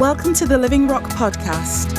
Welcome 0.00 0.34
to 0.34 0.46
the 0.46 0.58
Living 0.58 0.86
Rock 0.86 1.04
podcast. 1.04 1.96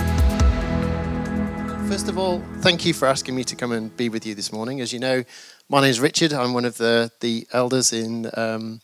First 1.90 2.08
of 2.08 2.20
all, 2.20 2.44
thank 2.60 2.86
you 2.86 2.94
for 2.94 3.08
asking 3.08 3.36
me 3.36 3.44
to 3.46 3.56
come 3.56 3.72
and 3.72 3.98
be 3.98 4.08
with 4.08 4.24
you 4.24 4.36
this 4.36 4.54
morning. 4.54 4.82
As 4.82 4.94
you 4.94 5.00
know, 5.00 5.24
my 5.68 5.82
name 5.82 5.90
is 5.90 6.00
Richard. 6.00 6.32
I'm 6.32 6.54
one 6.54 6.64
of 6.64 6.78
the, 6.78 7.12
the 7.22 7.48
elders 7.54 7.94
in 7.94 8.30
um, 8.36 8.82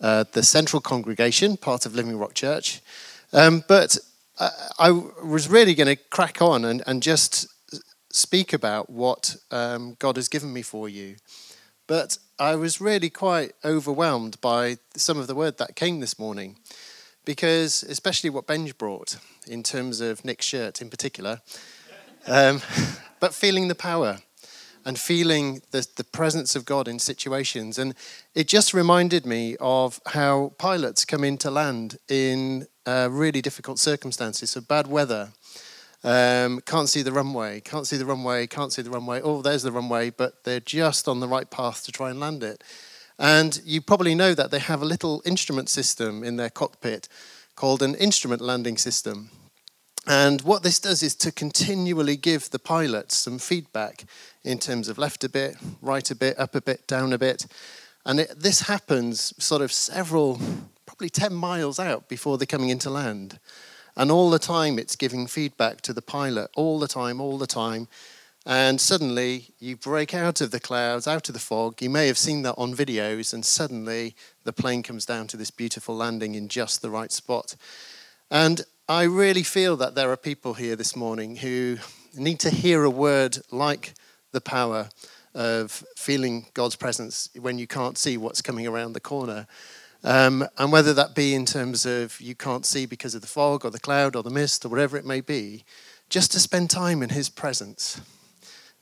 uh, 0.00 0.24
the 0.32 0.42
Central 0.42 0.80
Congregation, 0.80 1.58
part 1.58 1.84
of 1.84 1.94
Living 1.94 2.16
Rock 2.16 2.32
Church. 2.32 2.80
Um, 3.34 3.64
but 3.68 3.98
I, 4.40 4.50
I, 4.78 4.90
was 4.92 5.50
really 5.50 5.74
going 5.74 5.94
to 5.94 5.96
crack 5.96 6.40
on 6.40 6.64
and, 6.64 6.82
and 6.86 7.02
just 7.02 7.48
speak 8.10 8.54
about 8.54 8.88
what 8.88 9.36
um, 9.50 9.98
God 9.98 10.16
has 10.16 10.30
given 10.30 10.54
me 10.54 10.62
for 10.62 10.88
you. 10.88 11.16
But 11.86 12.16
I 12.38 12.56
was 12.56 12.80
really 12.80 13.10
quite 13.10 13.52
overwhelmed 13.62 14.40
by 14.40 14.78
some 14.96 15.18
of 15.18 15.26
the 15.26 15.34
word 15.34 15.58
that 15.58 15.76
came 15.76 16.00
this 16.00 16.18
morning 16.18 16.56
because, 17.28 17.82
especially 17.82 18.30
what 18.30 18.46
Benj 18.46 18.78
brought 18.78 19.18
in 19.46 19.62
terms 19.62 20.00
of 20.00 20.24
Nick's 20.24 20.46
shirt 20.46 20.80
in 20.80 20.88
particular, 20.88 21.42
um, 22.26 22.62
but 23.20 23.34
feeling 23.34 23.68
the 23.68 23.74
power 23.74 24.20
and 24.86 24.98
feeling 24.98 25.60
the, 25.70 25.86
the 25.96 26.04
presence 26.04 26.56
of 26.56 26.64
God 26.64 26.88
in 26.88 26.98
situations. 26.98 27.78
And 27.78 27.94
it 28.34 28.48
just 28.48 28.72
reminded 28.72 29.26
me 29.26 29.58
of 29.60 30.00
how 30.06 30.54
pilots 30.56 31.04
come 31.04 31.22
into 31.22 31.50
land 31.50 31.98
in 32.08 32.66
uh, 32.86 33.10
really 33.10 33.42
difficult 33.42 33.78
circumstances, 33.78 34.48
so 34.52 34.62
bad 34.62 34.86
weather. 34.86 35.28
Um, 36.02 36.62
can't 36.64 36.88
see 36.88 37.02
the 37.02 37.12
runway, 37.12 37.60
can't 37.60 37.86
see 37.86 37.98
the 37.98 38.06
runway, 38.06 38.46
can't 38.46 38.72
see 38.72 38.80
the 38.80 38.90
runway. 38.90 39.20
Oh, 39.20 39.42
there's 39.42 39.64
the 39.64 39.72
runway, 39.72 40.08
but 40.08 40.44
they're 40.44 40.60
just 40.60 41.06
on 41.06 41.20
the 41.20 41.28
right 41.28 41.50
path 41.50 41.84
to 41.84 41.92
try 41.92 42.08
and 42.08 42.18
land 42.18 42.42
it. 42.42 42.64
And 43.18 43.60
you 43.64 43.80
probably 43.80 44.14
know 44.14 44.34
that 44.34 44.50
they 44.50 44.60
have 44.60 44.80
a 44.80 44.86
little 44.86 45.22
instrument 45.24 45.68
system 45.68 46.22
in 46.22 46.36
their 46.36 46.50
cockpit 46.50 47.08
called 47.56 47.82
an 47.82 47.94
instrument 47.96 48.40
landing 48.40 48.76
system. 48.76 49.30
And 50.06 50.40
what 50.42 50.62
this 50.62 50.78
does 50.78 51.02
is 51.02 51.14
to 51.16 51.32
continually 51.32 52.16
give 52.16 52.50
the 52.50 52.58
pilots 52.58 53.16
some 53.16 53.38
feedback 53.38 54.04
in 54.42 54.58
terms 54.58 54.88
of 54.88 54.96
left 54.96 55.24
a 55.24 55.28
bit, 55.28 55.56
right 55.82 56.08
a 56.10 56.14
bit, 56.14 56.38
up 56.38 56.54
a 56.54 56.60
bit, 56.60 56.86
down 56.86 57.12
a 57.12 57.18
bit. 57.18 57.46
And 58.06 58.20
it, 58.20 58.32
this 58.38 58.62
happens 58.62 59.34
sort 59.42 59.60
of 59.60 59.70
several, 59.72 60.40
probably 60.86 61.10
10 61.10 61.34
miles 61.34 61.78
out 61.78 62.08
before 62.08 62.38
they're 62.38 62.46
coming 62.46 62.70
into 62.70 62.88
land. 62.88 63.38
And 63.96 64.10
all 64.10 64.30
the 64.30 64.38
time 64.38 64.78
it's 64.78 64.96
giving 64.96 65.26
feedback 65.26 65.82
to 65.82 65.92
the 65.92 66.00
pilot, 66.00 66.50
all 66.54 66.78
the 66.78 66.88
time, 66.88 67.20
all 67.20 67.36
the 67.36 67.46
time. 67.46 67.88
And 68.50 68.80
suddenly 68.80 69.48
you 69.58 69.76
break 69.76 70.14
out 70.14 70.40
of 70.40 70.52
the 70.52 70.58
clouds, 70.58 71.06
out 71.06 71.28
of 71.28 71.34
the 71.34 71.38
fog. 71.38 71.82
You 71.82 71.90
may 71.90 72.06
have 72.06 72.16
seen 72.16 72.40
that 72.42 72.54
on 72.56 72.74
videos, 72.74 73.34
and 73.34 73.44
suddenly 73.44 74.16
the 74.44 74.54
plane 74.54 74.82
comes 74.82 75.04
down 75.04 75.26
to 75.26 75.36
this 75.36 75.50
beautiful 75.50 75.94
landing 75.94 76.34
in 76.34 76.48
just 76.48 76.80
the 76.80 76.88
right 76.88 77.12
spot. 77.12 77.56
And 78.30 78.62
I 78.88 79.02
really 79.02 79.42
feel 79.42 79.76
that 79.76 79.94
there 79.94 80.10
are 80.10 80.16
people 80.16 80.54
here 80.54 80.76
this 80.76 80.96
morning 80.96 81.36
who 81.36 81.76
need 82.16 82.40
to 82.40 82.48
hear 82.48 82.84
a 82.84 82.90
word 82.90 83.36
like 83.50 83.92
the 84.32 84.40
power 84.40 84.88
of 85.34 85.84
feeling 85.94 86.46
God's 86.54 86.74
presence 86.74 87.28
when 87.38 87.58
you 87.58 87.66
can't 87.66 87.98
see 87.98 88.16
what's 88.16 88.40
coming 88.40 88.66
around 88.66 88.94
the 88.94 89.00
corner. 89.00 89.46
Um, 90.02 90.48
and 90.56 90.72
whether 90.72 90.94
that 90.94 91.14
be 91.14 91.34
in 91.34 91.44
terms 91.44 91.84
of 91.84 92.18
you 92.18 92.34
can't 92.34 92.64
see 92.64 92.86
because 92.86 93.14
of 93.14 93.20
the 93.20 93.26
fog 93.26 93.66
or 93.66 93.70
the 93.70 93.78
cloud 93.78 94.16
or 94.16 94.22
the 94.22 94.30
mist 94.30 94.64
or 94.64 94.70
whatever 94.70 94.96
it 94.96 95.04
may 95.04 95.20
be, 95.20 95.64
just 96.08 96.32
to 96.32 96.40
spend 96.40 96.70
time 96.70 97.02
in 97.02 97.10
His 97.10 97.28
presence. 97.28 98.00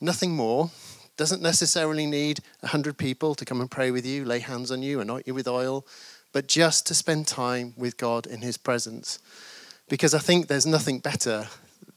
Nothing 0.00 0.33
more. 0.33 0.70
Doesn't 1.16 1.42
necessarily 1.42 2.06
need 2.06 2.41
100 2.61 2.98
people 2.98 3.34
to 3.34 3.44
come 3.44 3.61
and 3.61 3.70
pray 3.70 3.91
with 3.91 4.05
you, 4.05 4.25
lay 4.25 4.41
hands 4.41 4.70
on 4.70 4.83
you, 4.83 5.00
anoint 5.00 5.27
you 5.27 5.34
with 5.34 5.48
oil, 5.48 5.86
but 6.33 6.47
just 6.47 6.86
to 6.86 6.94
spend 6.94 7.27
time 7.27 7.72
with 7.77 7.97
God 7.97 8.27
in 8.27 8.42
His 8.42 8.58
presence 8.58 9.19
because 9.88 10.14
I 10.14 10.19
think 10.19 10.48
there's 10.48 10.66
nothing 10.66 10.98
better. 10.98 11.48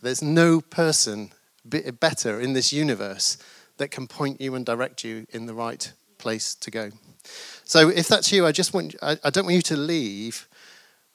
There's 0.02 0.22
no 0.22 0.61
person 0.61 1.31
better 1.66 2.39
in 2.39 2.53
this 2.53 2.72
universe 2.72 3.38
that 3.78 3.91
can 3.91 4.08
point 4.08 4.40
you 4.41 4.56
and 4.56 4.66
direct 4.66 5.03
you 5.03 5.25
in 5.31 5.45
the 5.45 5.53
right 5.53 5.91
place 6.18 6.56
to 6.56 6.72
go. 6.72 6.91
So 7.63 7.90
if 7.90 8.07
that's 8.07 8.31
you, 8.31 8.45
I 8.45 8.51
just 8.51 8.74
want 8.74 8.95
I, 9.01 9.29
don't 9.29 9.45
want 9.45 9.56
you 9.56 9.62
to 9.63 9.78
leave 9.78 10.47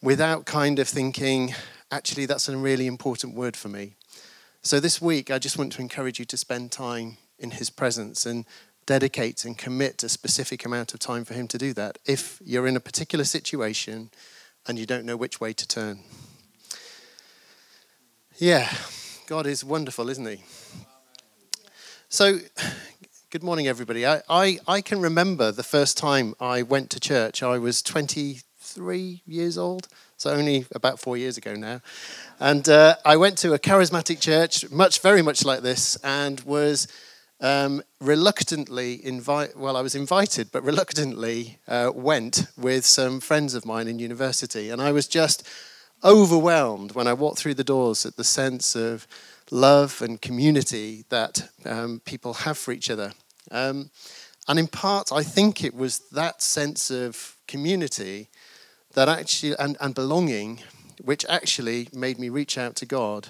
without 0.03 0.44
kind 0.44 0.78
of 0.78 0.88
thinking, 0.88 1.54
actually, 1.91 2.26
that's 2.26 2.48
a 2.48 2.56
really 2.56 2.86
important 2.86 3.34
word 3.34 3.56
for 3.56 3.69
me. 3.69 3.94
So 4.66 4.80
this 4.80 4.98
week, 4.98 5.30
I 5.30 5.38
just 5.38 5.58
want 5.58 5.75
to 5.75 5.82
encourage 5.82 6.19
you 6.19 6.25
to 6.25 6.38
spend 6.38 6.72
time 6.72 7.19
in 7.38 7.50
His 7.50 7.69
presence 7.69 8.25
and 8.25 8.47
dedicate 8.86 9.44
and 9.44 9.58
commit 9.58 10.02
a 10.02 10.08
specific 10.08 10.64
amount 10.64 10.94
of 10.94 11.00
time 11.00 11.26
for 11.26 11.34
Him 11.34 11.47
to 11.48 11.58
do 11.58 11.75
that. 11.75 11.98
If 12.06 12.41
you're 12.42 12.66
in 12.66 12.74
a 12.74 12.80
particular 12.80 13.26
situation 13.26 14.10
and 14.66 14.78
you 14.78 14.86
don't 14.86 15.04
know 15.04 15.19
which 15.19 15.38
way 15.38 15.53
to 15.53 15.69
turn. 15.69 15.98
Yeah, 18.38 18.72
God 19.26 19.47
is 19.47 19.62
wonderful, 19.62 20.08
isn't 20.08 20.26
He? 20.26 20.42
So, 22.08 22.38
good 23.28 23.42
morning, 23.42 23.66
everybody. 23.69 24.06
I, 24.06 24.22
I, 24.30 24.60
I, 24.66 24.80
can 24.80 25.03
remember 25.03 25.53
the 25.53 25.62
first 25.62 25.98
time 25.98 26.34
I 26.41 26.62
went 26.62 26.88
to 26.92 27.00
church. 27.00 27.42
I 27.42 27.58
was 27.58 27.82
23 27.82 29.20
years 29.26 29.58
old, 29.58 29.88
so 30.24 30.30
only 30.30 30.64
about 30.74 30.98
four 30.98 31.18
years 31.18 31.36
ago 31.36 31.54
now. 31.54 31.82
And 32.40 32.66
uh, 32.66 32.96
I 33.04 33.18
went 33.18 33.36
to 33.38 33.52
a 33.52 33.58
charismatic 33.58 34.20
church, 34.20 34.70
much, 34.70 35.00
very 35.00 35.20
much 35.20 35.44
like 35.44 35.60
this, 35.60 35.96
and 36.02 36.40
was 36.40 36.88
um, 37.42 37.82
reluctantly 38.00 39.04
invite. 39.04 39.54
Well, 39.54 39.76
I 39.76 39.82
was 39.82 39.94
invited, 39.94 40.50
but 40.50 40.62
reluctantly 40.64 41.58
uh, 41.68 41.92
went 41.94 42.46
with 42.56 42.86
some 42.86 43.20
friends 43.20 43.52
of 43.52 43.66
mine 43.66 43.86
in 43.86 43.98
university, 43.98 44.70
and 44.70 44.80
I 44.80 44.92
was 44.92 45.06
just 45.06 45.46
overwhelmed 46.02 46.92
when 46.92 47.06
I 47.06 47.12
walked 47.12 47.38
through 47.38 47.54
the 47.54 47.62
doors 47.62 48.06
at 48.06 48.16
the 48.16 48.24
sense 48.24 48.74
of 48.74 49.06
love 49.50 50.00
and 50.00 50.22
community 50.22 51.04
that 51.10 51.50
um, 51.66 52.00
people 52.06 52.32
have 52.32 52.56
for 52.56 52.72
each 52.72 52.88
other. 52.88 53.12
Um, 53.50 53.91
and 54.48 54.58
in 54.58 54.68
part, 54.68 55.12
I 55.12 55.22
think 55.22 55.62
it 55.62 55.74
was 55.74 55.98
that 56.12 56.41
sense 56.41 56.91
of 56.91 57.36
community 57.46 58.30
that 58.94 59.09
actually 59.09 59.55
and, 59.59 59.77
and 59.81 59.94
belonging 59.94 60.60
which 61.03 61.25
actually 61.28 61.88
made 61.93 62.19
me 62.19 62.28
reach 62.28 62.56
out 62.56 62.77
to 62.77 62.87
God 62.87 63.28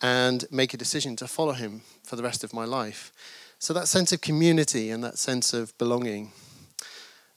and 0.00 0.44
make 0.50 0.72
a 0.72 0.76
decision 0.76 1.16
to 1.16 1.26
follow 1.26 1.52
Him 1.52 1.82
for 2.02 2.16
the 2.16 2.22
rest 2.22 2.44
of 2.44 2.54
my 2.54 2.64
life. 2.64 3.12
So 3.58 3.74
that 3.74 3.88
sense 3.88 4.12
of 4.12 4.20
community 4.20 4.90
and 4.90 5.04
that 5.04 5.18
sense 5.18 5.52
of 5.52 5.76
belonging. 5.76 6.32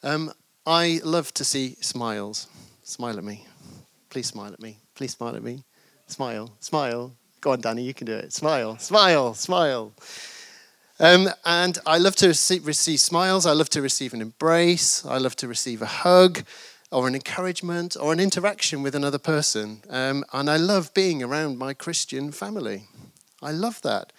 Um, 0.03 0.31
I 0.65 1.01
love 1.03 1.33
to 1.33 1.43
see 1.43 1.75
smiles. 1.81 2.47
Smile 2.83 3.17
at 3.17 3.23
me. 3.23 3.45
Please 4.09 4.27
smile 4.27 4.53
at 4.53 4.61
me. 4.61 4.77
Please 4.95 5.11
smile 5.13 5.35
at 5.35 5.43
me. 5.43 5.63
Smile, 6.07 6.51
smile. 6.59 7.13
Go 7.41 7.51
on, 7.51 7.61
Danny, 7.61 7.83
you 7.83 7.93
can 7.93 8.07
do 8.07 8.13
it. 8.13 8.31
Smile, 8.31 8.77
smile, 8.77 9.33
smile. 9.33 9.91
Um, 10.99 11.27
and 11.43 11.77
I 11.85 11.97
love 11.97 12.15
to 12.17 12.27
receive, 12.27 12.65
receive 12.65 12.99
smiles. 12.99 13.45
I 13.45 13.51
love 13.51 13.69
to 13.71 13.81
receive 13.81 14.13
an 14.13 14.21
embrace. 14.21 15.05
I 15.05 15.17
love 15.17 15.35
to 15.37 15.47
receive 15.47 15.81
a 15.81 15.87
hug 15.87 16.43
or 16.93 17.07
an 17.07 17.15
encouragement 17.15 17.97
or 17.99 18.13
an 18.13 18.19
interaction 18.19 18.83
with 18.83 18.93
another 18.95 19.17
person. 19.17 19.81
Um, 19.89 20.23
and 20.31 20.49
I 20.49 20.57
love 20.57 20.93
being 20.93 21.23
around 21.23 21.57
my 21.57 21.73
Christian 21.73 22.31
family. 22.31 22.83
I 23.41 23.51
love 23.51 23.81
that 23.81 24.13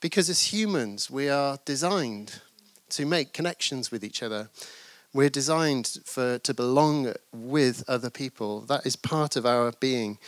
because 0.00 0.28
as 0.28 0.52
humans, 0.52 1.10
we 1.10 1.28
are 1.28 1.58
designed 1.64 2.40
to 2.90 3.06
make 3.06 3.32
connections 3.32 3.90
with 3.90 4.04
each 4.04 4.22
other. 4.22 4.48
We're 5.14 5.30
designed 5.30 5.98
for, 6.04 6.38
to 6.38 6.52
belong 6.52 7.14
with 7.32 7.84
other 7.88 8.10
people. 8.10 8.60
That 8.62 8.84
is 8.84 8.96
part 8.96 9.36
of 9.36 9.46
our 9.46 9.72
being. 9.80 10.18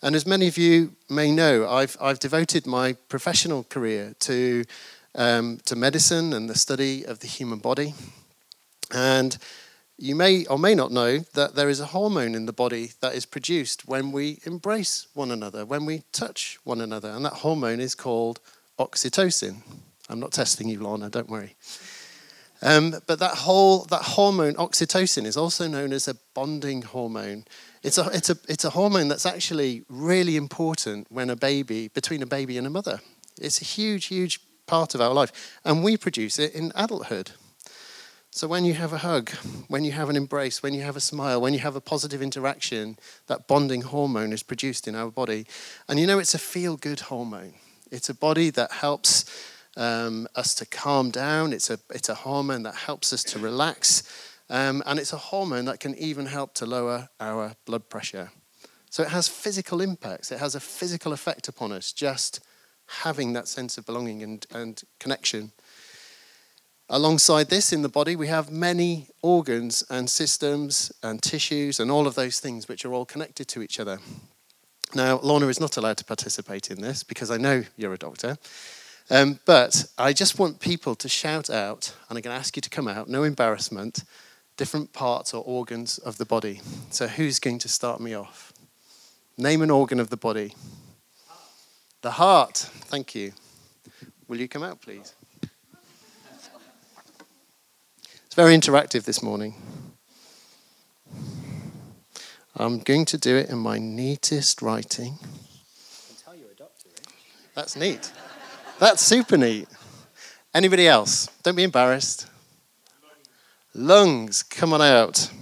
And 0.00 0.14
as 0.14 0.26
many 0.26 0.48
of 0.48 0.56
you 0.56 0.94
may 1.10 1.30
know, 1.30 1.68
I've, 1.68 1.96
I've 2.00 2.18
devoted 2.18 2.66
my 2.66 2.94
professional 3.08 3.64
career 3.64 4.14
to, 4.20 4.64
um, 5.14 5.58
to 5.66 5.76
medicine 5.76 6.32
and 6.32 6.48
the 6.48 6.54
study 6.54 7.04
of 7.04 7.18
the 7.18 7.26
human 7.26 7.58
body. 7.58 7.94
And 8.90 9.36
you 9.98 10.14
may 10.14 10.46
or 10.46 10.58
may 10.58 10.74
not 10.74 10.92
know 10.92 11.18
that 11.34 11.56
there 11.56 11.68
is 11.68 11.80
a 11.80 11.86
hormone 11.86 12.36
in 12.36 12.46
the 12.46 12.52
body 12.52 12.92
that 13.00 13.14
is 13.14 13.26
produced 13.26 13.88
when 13.88 14.12
we 14.12 14.38
embrace 14.44 15.08
one 15.12 15.32
another, 15.32 15.66
when 15.66 15.84
we 15.84 16.04
touch 16.12 16.58
one 16.62 16.80
another. 16.80 17.10
And 17.10 17.24
that 17.24 17.34
hormone 17.34 17.80
is 17.80 17.96
called 17.96 18.38
oxytocin. 18.78 19.56
I'm 20.08 20.20
not 20.20 20.32
testing 20.32 20.68
you, 20.68 20.80
Lorna, 20.80 21.10
don't 21.10 21.28
worry. 21.28 21.56
Um, 22.62 22.94
but 23.06 23.18
that 23.18 23.34
whole 23.34 23.80
that 23.84 24.02
hormone 24.02 24.54
oxytocin 24.54 25.26
is 25.26 25.36
also 25.36 25.68
known 25.68 25.92
as 25.92 26.08
a 26.08 26.16
bonding 26.34 26.82
hormone. 26.82 27.44
It's 27.82 27.98
a, 27.98 28.08
it's, 28.12 28.30
a, 28.30 28.36
it's 28.48 28.64
a 28.64 28.70
hormone 28.70 29.08
that's 29.08 29.26
actually 29.26 29.84
really 29.88 30.36
important 30.36 31.06
when 31.10 31.30
a 31.30 31.36
baby, 31.36 31.88
between 31.88 32.22
a 32.22 32.26
baby 32.26 32.56
and 32.56 32.66
a 32.66 32.70
mother. 32.70 33.00
It's 33.40 33.60
a 33.60 33.64
huge, 33.64 34.06
huge 34.06 34.40
part 34.66 34.94
of 34.94 35.00
our 35.00 35.14
life. 35.14 35.60
And 35.64 35.82
we 35.84 35.96
produce 35.96 36.38
it 36.38 36.54
in 36.54 36.72
adulthood. 36.74 37.32
So 38.30 38.46
when 38.46 38.64
you 38.64 38.74
have 38.74 38.92
a 38.92 38.98
hug, 38.98 39.30
when 39.68 39.84
you 39.84 39.92
have 39.92 40.10
an 40.10 40.16
embrace, 40.16 40.62
when 40.62 40.74
you 40.74 40.82
have 40.82 40.96
a 40.96 41.00
smile, 41.00 41.40
when 41.40 41.54
you 41.54 41.60
have 41.60 41.76
a 41.76 41.80
positive 41.80 42.22
interaction, 42.22 42.98
that 43.26 43.48
bonding 43.48 43.82
hormone 43.82 44.32
is 44.32 44.42
produced 44.42 44.86
in 44.86 44.94
our 44.94 45.10
body. 45.10 45.46
And 45.88 45.98
you 45.98 46.06
know, 46.06 46.18
it's 46.18 46.34
a 46.34 46.38
feel 46.38 46.76
good 46.76 47.00
hormone. 47.00 47.54
It's 47.90 48.10
a 48.10 48.14
body 48.14 48.50
that 48.50 48.70
helps 48.70 49.24
um, 49.76 50.28
us 50.36 50.54
to 50.56 50.66
calm 50.66 51.10
down. 51.10 51.52
It's 51.52 51.70
a, 51.70 51.78
it's 51.90 52.10
a 52.10 52.14
hormone 52.14 52.64
that 52.64 52.74
helps 52.74 53.12
us 53.12 53.24
to 53.24 53.38
relax. 53.38 54.02
Um, 54.50 54.82
and 54.86 54.98
it's 54.98 55.12
a 55.12 55.18
hormone 55.18 55.64
that 55.64 55.80
can 55.80 55.94
even 55.96 56.26
help 56.26 56.54
to 56.54 56.66
lower 56.66 57.08
our 57.18 57.54
blood 57.64 57.88
pressure. 57.88 58.30
So 58.90 59.02
it 59.02 59.08
has 59.10 59.28
physical 59.28 59.80
impacts, 59.80 60.32
it 60.32 60.38
has 60.38 60.54
a 60.54 60.60
physical 60.60 61.12
effect 61.12 61.48
upon 61.48 61.72
us, 61.72 61.92
just 61.92 62.40
having 63.02 63.34
that 63.34 63.46
sense 63.46 63.76
of 63.76 63.84
belonging 63.84 64.22
and, 64.22 64.46
and 64.52 64.82
connection. 64.98 65.52
Alongside 66.90 67.50
this, 67.50 67.70
in 67.70 67.82
the 67.82 67.88
body, 67.90 68.16
we 68.16 68.28
have 68.28 68.50
many 68.50 69.08
organs 69.20 69.84
and 69.90 70.08
systems 70.08 70.90
and 71.02 71.22
tissues 71.22 71.78
and 71.78 71.90
all 71.90 72.06
of 72.06 72.14
those 72.14 72.40
things 72.40 72.66
which 72.66 72.82
are 72.86 72.94
all 72.94 73.04
connected 73.04 73.46
to 73.48 73.60
each 73.60 73.78
other. 73.78 73.98
Now, 74.94 75.20
Lorna 75.22 75.48
is 75.48 75.60
not 75.60 75.76
allowed 75.76 75.98
to 75.98 76.04
participate 76.06 76.70
in 76.70 76.80
this 76.80 77.02
because 77.02 77.30
I 77.30 77.36
know 77.36 77.64
you're 77.76 77.92
a 77.92 77.98
doctor. 77.98 78.38
Um, 79.10 79.38
but 79.44 79.84
I 79.98 80.14
just 80.14 80.38
want 80.38 80.60
people 80.60 80.94
to 80.94 81.10
shout 81.10 81.50
out, 81.50 81.94
and 82.08 82.16
I'm 82.16 82.22
going 82.22 82.34
to 82.34 82.40
ask 82.40 82.56
you 82.56 82.62
to 82.62 82.70
come 82.70 82.88
out, 82.88 83.06
no 83.06 83.22
embarrassment, 83.22 84.04
different 84.56 84.94
parts 84.94 85.34
or 85.34 85.44
organs 85.44 85.98
of 85.98 86.16
the 86.16 86.24
body. 86.24 86.62
So, 86.88 87.06
who's 87.06 87.38
going 87.38 87.58
to 87.60 87.68
start 87.68 88.00
me 88.00 88.14
off? 88.14 88.54
Name 89.36 89.60
an 89.60 89.70
organ 89.70 90.00
of 90.00 90.08
the 90.08 90.16
body. 90.16 90.54
The 92.00 92.12
heart. 92.12 92.56
Thank 92.56 93.14
you. 93.14 93.32
Will 94.26 94.38
you 94.38 94.48
come 94.48 94.62
out, 94.62 94.80
please? 94.80 95.14
It's 98.27 98.27
very 98.38 98.56
interactive 98.56 99.02
this 99.02 99.20
morning. 99.20 99.52
I'm 102.54 102.78
going 102.78 103.04
to 103.06 103.18
do 103.18 103.36
it 103.36 103.50
in 103.50 103.58
my 103.58 103.78
neatest 103.80 104.62
writing. 104.62 105.18
That's 107.56 107.74
neat. 107.74 108.12
That's 108.78 109.02
super 109.02 109.36
neat. 109.36 109.66
Anybody 110.54 110.86
else? 110.86 111.26
Don't 111.42 111.56
be 111.56 111.64
embarrassed. 111.64 112.28
Lungs, 113.74 114.44
come 114.44 114.72
on 114.72 114.82
out. 114.82 115.32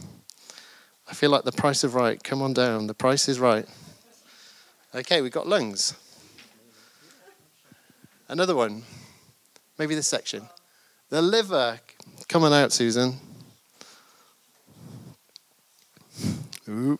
I 1.07 1.13
feel 1.13 1.29
like 1.29 1.45
the 1.45 1.53
price 1.53 1.85
of 1.85 1.95
right. 1.95 2.25
Come 2.25 2.41
on 2.41 2.55
down. 2.55 2.87
The 2.87 2.95
price 2.95 3.29
is 3.29 3.39
right. 3.39 3.67
Okay, 4.95 5.21
we've 5.21 5.31
got 5.31 5.47
lungs. 5.47 5.93
Another 8.27 8.57
one. 8.57 8.85
Maybe 9.79 9.95
this 9.95 10.09
section. 10.09 10.49
The 11.09 11.23
liver. 11.23 11.81
Come 12.29 12.45
on 12.45 12.53
out, 12.53 12.73
Susan. 12.73 13.15
Ooh. 16.69 16.99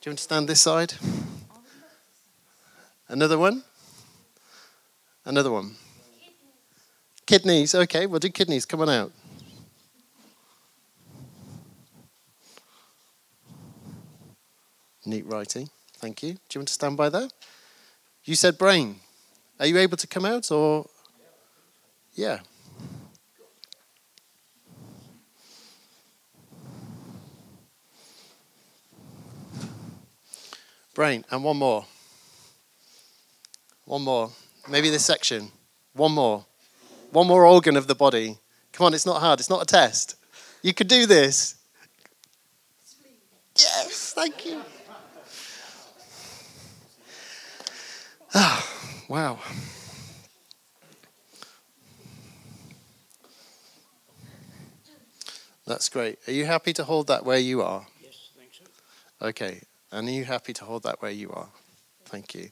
Do 0.00 0.04
you 0.04 0.10
understand 0.10 0.48
this 0.48 0.60
side? 0.60 0.94
Another 3.08 3.38
one? 3.38 3.62
Another 5.24 5.50
one. 5.50 5.76
Kidneys. 7.24 7.74
Okay, 7.74 8.06
we'll 8.06 8.18
do 8.18 8.30
kidneys. 8.30 8.64
Come 8.64 8.80
on 8.80 8.88
out. 8.88 9.12
Neat 15.06 15.24
writing. 15.26 15.70
Thank 15.98 16.22
you. 16.22 16.32
Do 16.32 16.38
you 16.54 16.60
want 16.60 16.68
to 16.68 16.74
stand 16.74 16.96
by 16.96 17.08
there? 17.08 17.28
You 18.24 18.34
said 18.34 18.58
brain. 18.58 19.00
Are 19.58 19.66
you 19.66 19.78
able 19.78 19.96
to 19.96 20.06
come 20.06 20.24
out 20.24 20.50
or? 20.50 20.86
Yeah. 22.14 22.40
Brain. 30.94 31.24
And 31.30 31.44
one 31.44 31.56
more. 31.56 31.86
One 33.84 34.02
more. 34.02 34.30
Maybe 34.68 34.90
this 34.90 35.04
section. 35.04 35.50
One 35.94 36.12
more. 36.12 36.44
One 37.10 37.26
more 37.26 37.46
organ 37.46 37.76
of 37.76 37.86
the 37.86 37.94
body. 37.94 38.38
Come 38.72 38.86
on, 38.86 38.94
it's 38.94 39.06
not 39.06 39.20
hard. 39.20 39.40
It's 39.40 39.48
not 39.48 39.62
a 39.62 39.66
test. 39.66 40.16
You 40.62 40.74
could 40.74 40.88
do 40.88 41.06
this. 41.06 41.54
Yes, 43.56 44.12
thank 44.14 44.44
you. 44.44 44.60
Ah, 48.34 48.66
wow. 49.08 49.38
That's 55.66 55.88
great. 55.88 56.18
Are 56.26 56.32
you 56.32 56.46
happy 56.46 56.72
to 56.74 56.84
hold 56.84 57.08
that 57.08 57.24
where 57.24 57.38
you 57.38 57.60
are? 57.60 57.86
Yes, 58.02 58.30
so. 58.52 59.26
Okay. 59.28 59.60
And 59.92 60.08
are 60.08 60.12
you 60.12 60.24
happy 60.24 60.52
to 60.54 60.64
hold 60.64 60.82
that 60.84 61.02
where 61.02 61.10
you 61.10 61.30
are? 61.30 61.48
Thank 62.06 62.34
you. 62.34 62.48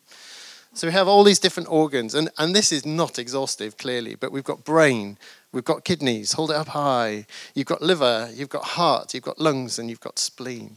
So 0.75 0.87
we 0.87 0.93
have 0.93 1.09
all 1.09 1.25
these 1.25 1.39
different 1.39 1.71
organs, 1.71 2.15
and, 2.15 2.29
and 2.37 2.55
this 2.55 2.71
is 2.71 2.85
not 2.85 3.19
exhaustive, 3.19 3.79
clearly, 3.79 4.15
but 4.15 4.31
we've 4.31 4.45
got 4.45 4.63
brain, 4.63 5.17
we've 5.51 5.65
got 5.65 5.85
kidneys, 5.85 6.33
hold 6.33 6.51
it 6.51 6.57
up 6.57 6.69
high, 6.69 7.25
you've 7.55 7.67
got 7.67 7.81
liver, 7.81 8.29
you've 8.35 8.51
got 8.51 8.63
heart, 8.63 9.15
you've 9.15 9.23
got 9.23 9.39
lungs, 9.39 9.79
and 9.79 9.89
you've 9.89 10.01
got 10.01 10.19
spleen. 10.19 10.77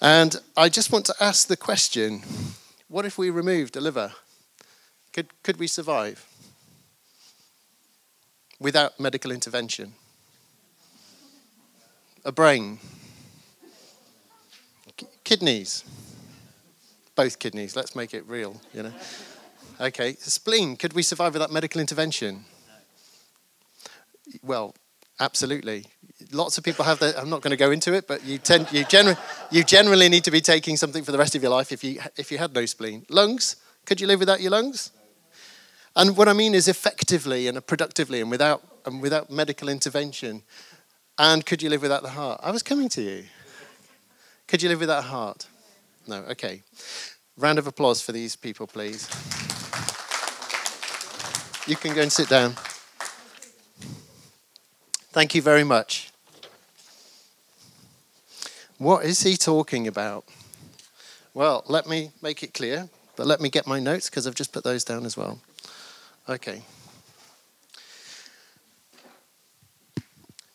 And 0.00 0.36
I 0.56 0.68
just 0.68 0.92
want 0.92 1.04
to 1.06 1.14
ask 1.20 1.48
the 1.48 1.56
question 1.56 2.22
what 2.88 3.04
if 3.04 3.18
we 3.18 3.30
removed 3.30 3.76
a 3.76 3.80
liver? 3.80 4.12
Could, 5.12 5.28
could 5.42 5.58
we 5.58 5.66
survive 5.66 6.26
without 8.58 8.98
medical 8.98 9.30
intervention? 9.30 9.94
A 12.24 12.32
brain, 12.32 12.78
kidneys, 15.24 15.84
both 17.14 17.38
kidneys. 17.38 17.76
Let's 17.76 17.94
make 17.94 18.12
it 18.14 18.26
real, 18.26 18.60
you 18.74 18.82
know. 18.82 18.92
Okay, 19.80 20.14
spleen. 20.18 20.76
Could 20.76 20.92
we 20.92 21.02
survive 21.02 21.34
without 21.34 21.52
medical 21.52 21.80
intervention? 21.80 22.44
Well, 24.42 24.74
absolutely. 25.20 25.86
Lots 26.30 26.58
of 26.58 26.64
people 26.64 26.84
have 26.84 26.98
that. 26.98 27.18
I'm 27.18 27.30
not 27.30 27.40
going 27.40 27.52
to 27.52 27.56
go 27.56 27.70
into 27.70 27.94
it, 27.94 28.06
but 28.06 28.24
you 28.24 28.38
tend 28.38 28.70
you 28.70 28.84
generally 28.84 29.18
you 29.50 29.64
generally 29.64 30.08
need 30.08 30.24
to 30.24 30.30
be 30.30 30.40
taking 30.40 30.76
something 30.76 31.02
for 31.02 31.12
the 31.12 31.18
rest 31.18 31.34
of 31.34 31.42
your 31.42 31.50
life 31.50 31.72
if 31.72 31.82
you 31.82 32.00
if 32.16 32.30
you 32.30 32.38
had 32.38 32.54
no 32.54 32.66
spleen. 32.66 33.06
Lungs. 33.08 33.56
Could 33.86 34.00
you 34.00 34.06
live 34.06 34.20
without 34.20 34.40
your 34.42 34.50
lungs? 34.50 34.90
And 35.96 36.16
what 36.16 36.28
I 36.28 36.34
mean 36.34 36.54
is 36.54 36.68
effectively 36.68 37.48
and 37.48 37.66
productively 37.66 38.20
and 38.20 38.30
without 38.30 38.62
and 38.84 39.00
without 39.00 39.30
medical 39.30 39.68
intervention. 39.68 40.42
And 41.18 41.44
could 41.44 41.62
you 41.62 41.70
live 41.70 41.82
without 41.82 42.02
the 42.02 42.10
heart? 42.10 42.40
I 42.42 42.50
was 42.50 42.62
coming 42.62 42.88
to 42.90 43.02
you. 43.02 43.24
Could 44.46 44.62
you 44.62 44.68
live 44.68 44.80
without 44.80 45.00
a 45.00 45.08
heart? 45.08 45.46
No, 46.06 46.18
okay. 46.30 46.62
Round 47.36 47.58
of 47.58 47.66
applause 47.66 48.00
for 48.00 48.12
these 48.12 48.36
people, 48.36 48.66
please. 48.66 49.08
You 51.66 51.76
can 51.76 51.94
go 51.94 52.02
and 52.02 52.12
sit 52.12 52.28
down. 52.28 52.54
Thank 55.10 55.34
you 55.34 55.42
very 55.42 55.64
much. 55.64 56.07
What 58.78 59.04
is 59.04 59.22
he 59.22 59.36
talking 59.36 59.88
about? 59.88 60.24
Well, 61.34 61.64
let 61.66 61.88
me 61.88 62.12
make 62.22 62.44
it 62.44 62.54
clear, 62.54 62.88
but 63.16 63.26
let 63.26 63.40
me 63.40 63.48
get 63.48 63.66
my 63.66 63.80
notes 63.80 64.08
because 64.08 64.24
I've 64.24 64.36
just 64.36 64.52
put 64.52 64.62
those 64.62 64.84
down 64.84 65.04
as 65.04 65.16
well. 65.16 65.40
Okay. 66.28 66.62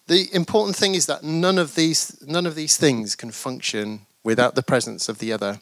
The 0.07 0.33
important 0.33 0.77
thing 0.77 0.95
is 0.95 1.05
that 1.07 1.23
none 1.23 1.57
of 1.57 1.75
these 1.75 2.21
none 2.25 2.45
of 2.45 2.55
these 2.55 2.77
things 2.77 3.15
can 3.15 3.31
function 3.31 4.01
without 4.23 4.55
the 4.55 4.63
presence 4.63 5.09
of 5.09 5.19
the 5.19 5.33
other. 5.33 5.59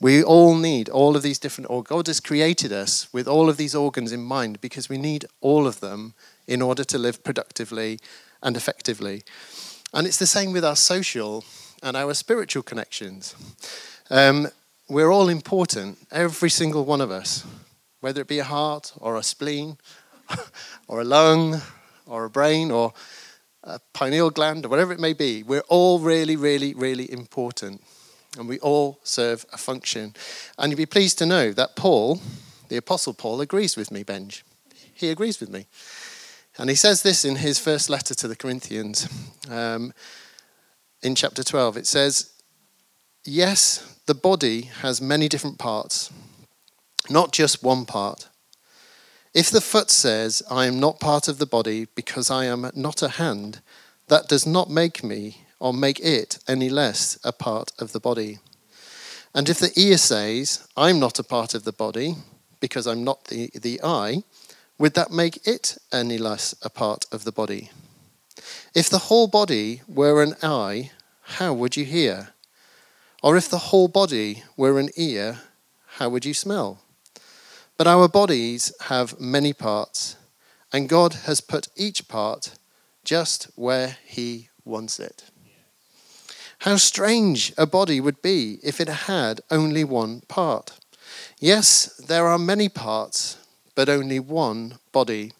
We 0.00 0.22
all 0.22 0.54
need 0.54 0.88
all 0.88 1.14
of 1.14 1.22
these 1.22 1.38
different 1.38 1.68
organs. 1.68 1.88
God 1.88 2.06
has 2.06 2.20
created 2.20 2.72
us 2.72 3.12
with 3.12 3.28
all 3.28 3.50
of 3.50 3.56
these 3.58 3.74
organs 3.74 4.12
in 4.12 4.22
mind 4.22 4.60
because 4.60 4.88
we 4.88 4.96
need 4.96 5.26
all 5.40 5.66
of 5.66 5.80
them 5.80 6.14
in 6.46 6.62
order 6.62 6.84
to 6.84 6.98
live 6.98 7.22
productively 7.22 7.98
and 8.42 8.56
effectively. 8.56 9.24
And 9.92 10.06
it's 10.06 10.18
the 10.18 10.26
same 10.26 10.52
with 10.52 10.64
our 10.64 10.76
social 10.76 11.44
and 11.82 11.96
our 11.96 12.14
spiritual 12.14 12.62
connections. 12.62 13.34
Um, 14.10 14.48
we're 14.88 15.10
all 15.10 15.28
important, 15.28 15.98
every 16.10 16.50
single 16.50 16.84
one 16.84 17.00
of 17.00 17.10
us, 17.10 17.44
whether 18.00 18.20
it 18.22 18.28
be 18.28 18.38
a 18.38 18.44
heart 18.44 18.92
or 18.98 19.16
a 19.16 19.22
spleen 19.22 19.76
or 20.88 21.00
a 21.00 21.04
lung 21.04 21.60
or 22.06 22.24
a 22.24 22.30
brain 22.30 22.70
or 22.70 22.92
a 23.64 23.78
pineal 23.92 24.30
gland 24.30 24.64
or 24.64 24.68
whatever 24.68 24.92
it 24.92 25.00
may 25.00 25.12
be. 25.12 25.42
We're 25.42 25.68
all 25.68 25.98
really, 25.98 26.36
really, 26.36 26.74
really 26.74 27.10
important 27.12 27.82
and 28.38 28.48
we 28.48 28.58
all 28.60 29.00
serve 29.02 29.44
a 29.52 29.58
function. 29.58 30.14
And 30.58 30.70
you'll 30.70 30.76
be 30.78 30.86
pleased 30.86 31.18
to 31.18 31.26
know 31.26 31.52
that 31.52 31.76
Paul, 31.76 32.20
the 32.68 32.76
Apostle 32.76 33.14
Paul, 33.14 33.40
agrees 33.40 33.76
with 33.76 33.90
me, 33.90 34.02
Benj. 34.02 34.44
He 34.94 35.10
agrees 35.10 35.40
with 35.40 35.50
me. 35.50 35.66
And 36.56 36.68
he 36.68 36.76
says 36.76 37.02
this 37.02 37.24
in 37.24 37.36
his 37.36 37.58
first 37.58 37.88
letter 37.88 38.14
to 38.14 38.28
the 38.28 38.36
Corinthians 38.36 39.08
um, 39.48 39.92
in 41.02 41.14
chapter 41.14 41.42
12. 41.42 41.76
It 41.76 41.86
says, 41.86 42.32
Yes, 43.24 44.00
the 44.06 44.14
body 44.14 44.62
has 44.80 45.00
many 45.00 45.28
different 45.28 45.58
parts, 45.58 46.10
not 47.10 47.32
just 47.32 47.62
one 47.62 47.84
part. 47.84 48.28
If 49.34 49.50
the 49.50 49.60
foot 49.60 49.90
says, 49.90 50.42
I 50.50 50.66
am 50.66 50.80
not 50.80 51.00
part 51.00 51.28
of 51.28 51.38
the 51.38 51.46
body 51.46 51.86
because 51.94 52.30
I 52.30 52.46
am 52.46 52.70
not 52.74 53.02
a 53.02 53.08
hand, 53.08 53.60
that 54.08 54.28
does 54.28 54.46
not 54.46 54.70
make 54.70 55.04
me 55.04 55.44
or 55.60 55.74
make 55.74 56.00
it 56.00 56.38
any 56.48 56.70
less 56.70 57.18
a 57.22 57.32
part 57.32 57.72
of 57.78 57.92
the 57.92 58.00
body. 58.00 58.38
And 59.34 59.48
if 59.48 59.58
the 59.58 59.72
ear 59.76 59.98
says, 59.98 60.66
I'm 60.76 60.98
not 60.98 61.18
a 61.18 61.24
part 61.24 61.54
of 61.54 61.64
the 61.64 61.72
body 61.72 62.14
because 62.60 62.86
I'm 62.86 63.04
not 63.04 63.26
the, 63.26 63.50
the 63.54 63.80
eye, 63.84 64.22
would 64.78 64.94
that 64.94 65.10
make 65.10 65.46
it 65.46 65.76
any 65.92 66.18
less 66.18 66.54
a 66.62 66.70
part 66.70 67.04
of 67.12 67.24
the 67.24 67.32
body? 67.32 67.70
If 68.78 68.88
the 68.90 69.08
whole 69.10 69.26
body 69.26 69.82
were 69.88 70.22
an 70.22 70.36
eye, 70.40 70.92
how 71.22 71.52
would 71.52 71.76
you 71.76 71.84
hear? 71.84 72.28
Or 73.24 73.36
if 73.36 73.48
the 73.48 73.64
whole 73.70 73.88
body 73.88 74.44
were 74.56 74.78
an 74.78 74.90
ear, 74.94 75.40
how 75.96 76.10
would 76.10 76.24
you 76.24 76.32
smell? 76.32 76.78
But 77.76 77.88
our 77.88 78.06
bodies 78.06 78.72
have 78.82 79.18
many 79.18 79.52
parts, 79.52 80.14
and 80.72 80.88
God 80.88 81.14
has 81.26 81.40
put 81.40 81.66
each 81.74 82.06
part 82.06 82.52
just 83.04 83.50
where 83.56 83.96
He 84.04 84.48
wants 84.64 85.00
it. 85.00 85.24
How 86.60 86.76
strange 86.76 87.52
a 87.58 87.66
body 87.66 88.00
would 88.00 88.22
be 88.22 88.60
if 88.62 88.80
it 88.80 89.08
had 89.10 89.40
only 89.50 89.82
one 89.82 90.20
part. 90.28 90.78
Yes, 91.40 91.96
there 91.96 92.28
are 92.28 92.38
many 92.38 92.68
parts, 92.68 93.38
but 93.74 93.88
only 93.88 94.20
one 94.20 94.78
body. 94.92 95.32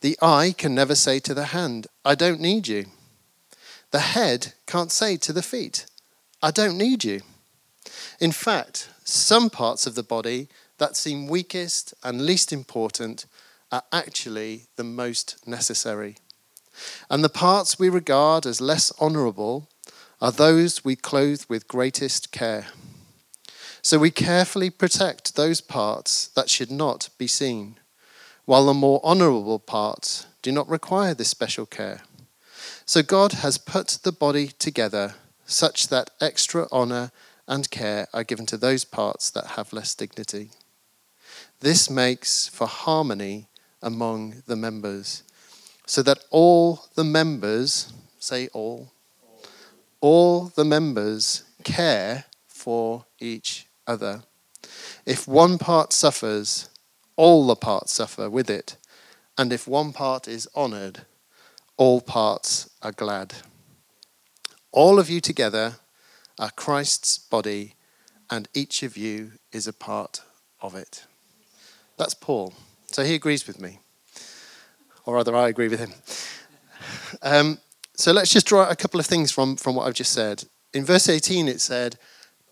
The 0.00 0.16
eye 0.22 0.54
can 0.56 0.74
never 0.74 0.94
say 0.94 1.18
to 1.20 1.34
the 1.34 1.46
hand, 1.46 1.86
I 2.04 2.14
don't 2.14 2.40
need 2.40 2.68
you. 2.68 2.86
The 3.90 4.00
head 4.00 4.52
can't 4.66 4.92
say 4.92 5.16
to 5.16 5.32
the 5.32 5.42
feet, 5.42 5.86
I 6.42 6.50
don't 6.50 6.78
need 6.78 7.04
you. 7.04 7.22
In 8.20 8.32
fact, 8.32 8.90
some 9.04 9.50
parts 9.50 9.86
of 9.86 9.94
the 9.94 10.02
body 10.02 10.48
that 10.78 10.96
seem 10.96 11.26
weakest 11.26 11.94
and 12.04 12.24
least 12.24 12.52
important 12.52 13.26
are 13.72 13.82
actually 13.92 14.66
the 14.76 14.84
most 14.84 15.36
necessary. 15.46 16.16
And 17.10 17.24
the 17.24 17.28
parts 17.28 17.78
we 17.78 17.88
regard 17.88 18.46
as 18.46 18.60
less 18.60 18.92
honourable 19.00 19.68
are 20.20 20.32
those 20.32 20.84
we 20.84 20.96
clothe 20.96 21.42
with 21.48 21.68
greatest 21.68 22.30
care. 22.30 22.68
So 23.82 23.98
we 23.98 24.10
carefully 24.10 24.70
protect 24.70 25.34
those 25.34 25.60
parts 25.60 26.28
that 26.28 26.50
should 26.50 26.70
not 26.70 27.08
be 27.18 27.26
seen, 27.26 27.78
while 28.48 28.64
the 28.64 28.72
more 28.72 28.98
honourable 29.04 29.58
parts 29.58 30.26
do 30.40 30.50
not 30.50 30.66
require 30.70 31.12
this 31.12 31.28
special 31.28 31.66
care. 31.66 32.00
So 32.86 33.02
God 33.02 33.32
has 33.44 33.58
put 33.58 33.98
the 34.04 34.10
body 34.10 34.46
together 34.58 35.16
such 35.44 35.88
that 35.88 36.08
extra 36.18 36.66
honour 36.72 37.10
and 37.46 37.70
care 37.70 38.06
are 38.14 38.24
given 38.24 38.46
to 38.46 38.56
those 38.56 38.86
parts 38.86 39.28
that 39.32 39.48
have 39.48 39.74
less 39.74 39.94
dignity. 39.94 40.48
This 41.60 41.90
makes 41.90 42.48
for 42.48 42.66
harmony 42.66 43.48
among 43.82 44.42
the 44.46 44.56
members, 44.56 45.24
so 45.84 46.02
that 46.04 46.24
all 46.30 46.86
the 46.94 47.04
members, 47.04 47.92
say 48.18 48.48
all, 48.54 48.92
all 50.00 50.46
the 50.56 50.64
members 50.64 51.44
care 51.64 52.24
for 52.46 53.04
each 53.20 53.66
other. 53.86 54.22
If 55.04 55.28
one 55.28 55.58
part 55.58 55.92
suffers, 55.92 56.70
all 57.18 57.48
the 57.48 57.56
parts 57.56 57.92
suffer 57.92 58.30
with 58.30 58.48
it. 58.48 58.76
And 59.36 59.52
if 59.52 59.66
one 59.66 59.92
part 59.92 60.28
is 60.28 60.48
honored, 60.54 61.00
all 61.76 62.00
parts 62.00 62.70
are 62.80 62.92
glad. 62.92 63.34
All 64.70 64.98
of 65.00 65.10
you 65.10 65.20
together 65.20 65.74
are 66.38 66.50
Christ's 66.52 67.18
body, 67.18 67.74
and 68.30 68.48
each 68.54 68.84
of 68.84 68.96
you 68.96 69.32
is 69.52 69.66
a 69.66 69.72
part 69.72 70.22
of 70.62 70.76
it. 70.76 71.06
That's 71.96 72.14
Paul. 72.14 72.54
So 72.86 73.02
he 73.02 73.14
agrees 73.14 73.48
with 73.48 73.60
me. 73.60 73.80
Or 75.04 75.16
rather, 75.16 75.34
I 75.34 75.48
agree 75.48 75.68
with 75.68 75.80
him. 75.80 75.92
Um, 77.22 77.58
so 77.94 78.12
let's 78.12 78.30
just 78.30 78.46
draw 78.46 78.62
out 78.62 78.72
a 78.72 78.76
couple 78.76 79.00
of 79.00 79.06
things 79.06 79.32
from, 79.32 79.56
from 79.56 79.74
what 79.74 79.88
I've 79.88 79.94
just 79.94 80.12
said. 80.12 80.44
In 80.72 80.84
verse 80.84 81.08
18, 81.08 81.48
it 81.48 81.60
said, 81.60 81.96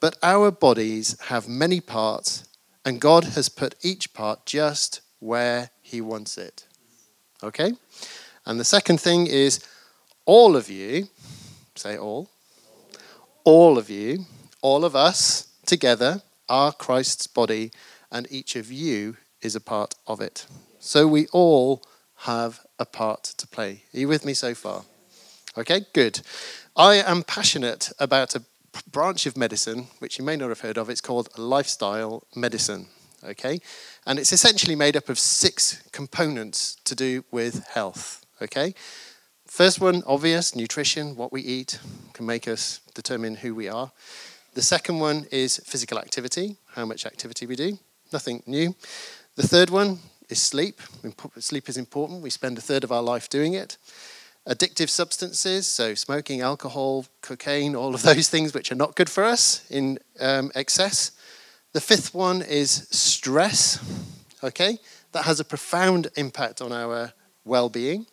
But 0.01 0.17
our 0.23 0.51
bodies 0.51 1.17
have 1.27 1.47
many 1.47 1.81
parts, 1.81 2.46
and 2.87 3.01
God 3.01 3.25
has 3.25 3.49
put 3.49 3.75
each 3.83 4.15
part 4.15 4.47
just 4.47 5.01
where 5.19 5.71
he 5.83 6.01
wants 6.01 6.39
it. 6.39 6.67
Okay? 7.43 7.73
And 8.47 8.61
the 8.61 8.65
second 8.65 9.01
thing 9.01 9.27
is, 9.27 9.59
all 10.25 10.55
of 10.55 10.71
you, 10.71 11.09
say 11.75 11.99
all, 11.99 12.31
all 13.43 13.77
of 13.77 13.91
you, 13.91 14.21
all 14.63 14.85
of 14.85 14.95
us 14.95 15.49
together 15.67 16.23
are 16.49 16.73
Christ's 16.73 17.27
body, 17.27 17.73
and 18.13 18.29
each 18.31 18.55
of 18.55 18.71
you 18.71 19.17
is 19.43 19.57
a 19.57 19.61
part 19.61 19.97
of 20.07 20.21
it. 20.21 20.47
So 20.79 21.09
we 21.09 21.27
all 21.33 21.83
have 22.19 22.65
a 22.79 22.87
part 22.87 23.25
to 23.25 23.49
play. 23.49 23.83
Are 23.95 23.99
you 23.99 24.07
with 24.07 24.25
me 24.25 24.33
so 24.33 24.55
far? 24.55 24.85
Okay, 25.59 25.87
good. 25.93 26.21
I 26.77 26.97
am 26.97 27.25
passionate 27.25 27.91
about 27.99 28.37
a 28.37 28.43
branch 28.85 29.27
of 29.27 29.37
medicine, 29.37 29.89
which 29.99 30.19
you 30.19 30.25
may 30.25 30.37
not 30.37 30.49
have 30.49 30.61
heard 30.61 30.79
of. 30.79 30.91
It's 30.91 31.01
called 31.01 31.29
lifestyle 31.39 32.27
medicine. 32.35 32.87
Okay, 33.25 33.61
and 34.07 34.19
it's 34.19 34.33
essentially 34.33 34.77
made 34.77 34.97
up 34.97 35.09
of 35.09 35.19
six 35.19 35.83
components 35.91 36.77
to 36.85 36.95
do 36.95 37.25
with 37.31 37.67
health. 37.69 38.25
Okay, 38.43 38.75
first 39.47 39.81
one, 39.81 40.03
obvious 40.07 40.55
nutrition, 40.55 41.17
what 41.17 41.33
we 41.33 41.41
eat 41.41 41.81
can 42.13 42.27
make 42.27 42.47
us 42.47 42.81
determine 42.95 43.37
who 43.37 43.55
we 43.55 43.69
are. 43.69 43.91
The 44.55 44.63
second 44.63 45.01
one 45.01 45.27
is 45.33 45.61
physical 45.65 45.99
activity, 45.99 46.57
how 46.75 46.85
much 46.85 47.05
activity 47.05 47.47
we 47.47 47.57
do, 47.57 47.79
nothing 48.13 48.43
new. 48.47 48.75
The 49.35 49.47
third 49.47 49.71
one 49.71 49.99
is 50.29 50.41
sleep. 50.41 50.81
Sleep 51.39 51.69
is 51.69 51.77
important. 51.77 52.23
We 52.23 52.31
spend 52.31 52.59
a 52.59 52.63
third 52.63 52.85
of 52.85 52.93
our 52.93 53.03
life 53.03 53.29
doing 53.29 53.55
it 53.55 53.77
addictive 54.47 54.89
substances, 54.89 55.67
so 55.67 55.95
smoking, 55.95 56.41
alcohol, 56.41 57.07
cocaine, 57.21 57.75
all 57.75 57.95
of 57.95 58.03
those 58.03 58.29
things 58.29 58.55
which 58.55 58.71
are 58.71 58.77
not 58.77 58.95
good 58.95 59.11
for 59.11 59.25
us 59.25 59.69
in 59.71 59.99
um, 60.21 60.53
excess. 60.55 61.13
The 61.73 61.81
fifth 61.81 62.15
one 62.15 62.43
is 62.43 62.89
stress, 62.91 63.79
okay? 64.43 64.79
That 65.13 65.25
has 65.25 65.41
a 65.41 65.45
profound 65.45 66.09
impact 66.17 66.61
on 66.63 66.73
our 66.73 67.13
well 67.45 67.69
being. 67.69 68.07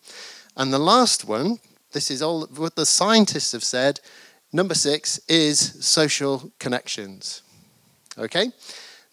And 0.56 0.72
the 0.72 0.78
last 0.78 1.24
one, 1.24 1.58
this 1.92 2.10
is 2.10 2.22
all 2.22 2.46
what 2.46 2.76
the 2.76 2.86
scientists 2.86 3.52
have 3.52 3.64
said, 3.64 4.00
number 4.52 4.74
six 4.74 5.18
is 5.28 5.58
social 5.84 6.52
connections, 6.58 7.42
okay? 8.18 8.50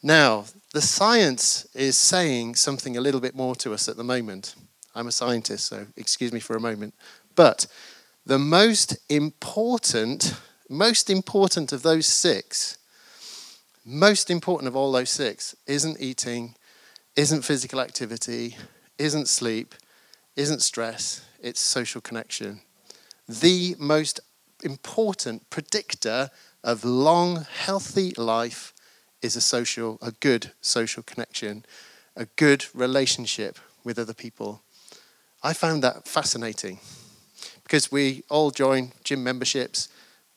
Now, 0.03 0.45
the 0.73 0.81
science 0.81 1.67
is 1.75 1.97
saying 1.97 2.55
something 2.55 2.97
a 2.97 3.01
little 3.01 3.21
bit 3.21 3.35
more 3.35 3.55
to 3.57 3.73
us 3.73 3.87
at 3.87 3.97
the 3.97 4.03
moment. 4.03 4.55
I'm 4.93 5.07
a 5.07 5.11
scientist, 5.11 5.67
so 5.67 5.87
excuse 5.95 6.33
me 6.33 6.39
for 6.39 6.55
a 6.55 6.59
moment. 6.59 6.93
But 7.35 7.67
the 8.25 8.39
most 8.39 8.97
important, 9.09 10.35
most 10.69 11.09
important 11.09 11.71
of 11.71 11.81
those 11.81 12.05
six, 12.05 12.77
most 13.85 14.29
important 14.29 14.67
of 14.67 14.75
all 14.75 14.91
those 14.91 15.09
six, 15.09 15.55
isn't 15.65 15.99
eating, 15.99 16.55
isn't 17.15 17.43
physical 17.43 17.79
activity, 17.79 18.57
isn't 18.97 19.27
sleep, 19.27 19.75
isn't 20.35 20.61
stress, 20.61 21.25
it's 21.41 21.59
social 21.59 22.01
connection. 22.01 22.61
The 23.27 23.75
most 23.79 24.19
important 24.63 25.49
predictor 25.49 26.29
of 26.63 26.85
long, 26.85 27.45
healthy 27.51 28.13
life 28.17 28.73
is 29.21 29.35
a 29.35 29.41
social, 29.41 29.97
a 30.01 30.11
good 30.11 30.51
social 30.61 31.03
connection, 31.03 31.65
a 32.15 32.25
good 32.35 32.65
relationship 32.73 33.57
with 33.83 33.97
other 33.97 34.13
people. 34.13 34.61
I 35.43 35.53
found 35.53 35.83
that 35.83 36.07
fascinating 36.07 36.79
because 37.63 37.91
we 37.91 38.23
all 38.29 38.51
join 38.51 38.91
gym 39.03 39.23
memberships, 39.23 39.89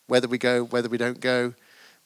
whether 0.07 0.27
we 0.27 0.39
go, 0.39 0.65
whether 0.65 0.89
we 0.89 0.97
don't 0.97 1.21
go. 1.21 1.53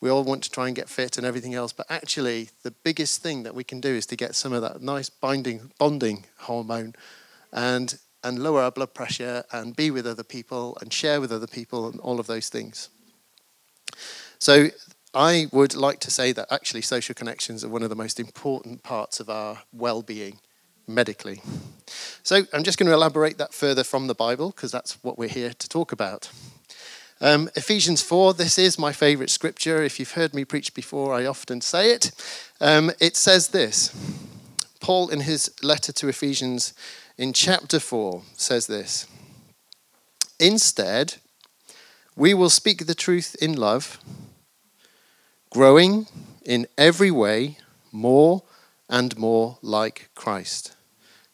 We 0.01 0.11
all 0.11 0.25
want 0.25 0.43
to 0.45 0.51
try 0.51 0.67
and 0.67 0.77
get 0.77 0.89
fit 0.89 1.17
and 1.17 1.27
everything 1.27 1.55
else, 1.55 1.73
but 1.73 1.87
actually, 1.91 2.51
the 2.63 2.71
biggest 2.71 3.21
thing 3.21 3.43
that 3.43 3.55
we 3.55 3.65
can 3.65 3.81
do 3.81 3.89
is 3.89 4.07
to 4.07 4.17
get 4.17 4.35
some 4.35 4.53
of 4.53 4.63
that 4.63 4.81
nice 4.81 5.11
binding, 5.11 5.73
bonding 5.79 6.25
hormone 6.39 6.95
and, 7.53 7.99
and 8.23 8.39
lower 8.39 8.63
our 8.63 8.71
blood 8.71 8.95
pressure 8.95 9.45
and 9.53 9.75
be 9.75 9.91
with 9.91 10.07
other 10.07 10.23
people 10.23 10.79
and 10.81 10.93
share 10.93 11.21
with 11.21 11.33
other 11.33 11.49
people 11.49 11.89
and 11.89 11.99
all 12.01 12.21
of 12.21 12.27
those 12.27 12.49
things. 12.49 12.91
So, 14.39 14.69
I 15.15 15.47
would 15.53 15.75
like 15.75 16.01
to 16.01 16.11
say 16.11 16.33
that 16.33 16.53
actually 16.53 16.83
social 16.83 17.15
connections 17.15 17.65
are 17.65 17.69
one 17.69 17.83
of 17.83 17.89
the 17.91 17.97
most 17.97 18.21
important 18.21 18.83
parts 18.83 19.21
of 19.21 19.29
our 19.31 19.63
well 19.73 20.03
being 20.03 20.39
medically. 20.89 21.43
So 22.23 22.43
I'm 22.53 22.65
just 22.65 22.79
going 22.79 22.89
to 22.89 22.95
elaborate 22.95 23.39
that 23.39 23.55
further 23.55 23.85
from 23.85 24.07
the 24.07 24.15
Bible 24.15 24.51
because 24.51 24.73
that's 24.73 25.03
what 25.05 25.19
we're 25.19 25.29
here 25.29 25.53
to 25.53 25.69
talk 25.69 25.93
about. 25.93 26.31
Um, 27.21 27.51
Ephesians 27.57 28.01
4, 28.03 28.35
this 28.35 28.59
is 28.59 28.79
my 28.79 28.93
favorite 28.93 29.31
scripture. 29.31 29.83
If 29.83 29.99
you've 29.99 30.13
heard 30.13 30.35
me 30.35 30.45
preach 30.45 30.73
before, 30.73 31.15
I 31.15 31.27
often 31.27 31.61
say 31.61 31.93
it. 31.93 32.13
Um, 32.61 32.91
it 33.01 33.17
says 33.17 33.49
this 33.49 33.93
Paul, 34.81 35.09
in 35.09 35.21
his 35.21 35.51
letter 35.63 35.93
to 35.93 36.09
Ephesians 36.09 36.75
in 37.17 37.33
chapter 37.33 37.81
4, 37.81 38.23
says 38.37 38.67
this 38.69 39.07
Instead, 40.39 41.17
we 42.15 42.35
will 42.35 42.51
speak 42.51 42.87
the 42.87 42.95
truth 42.95 43.37
in 43.41 43.57
love, 43.57 43.99
growing 45.51 46.07
in 46.45 46.67
every 46.77 47.11
way 47.11 47.59
more 47.91 48.43
and 48.89 49.19
more 49.19 49.59
like 49.61 50.09
Christ 50.15 50.77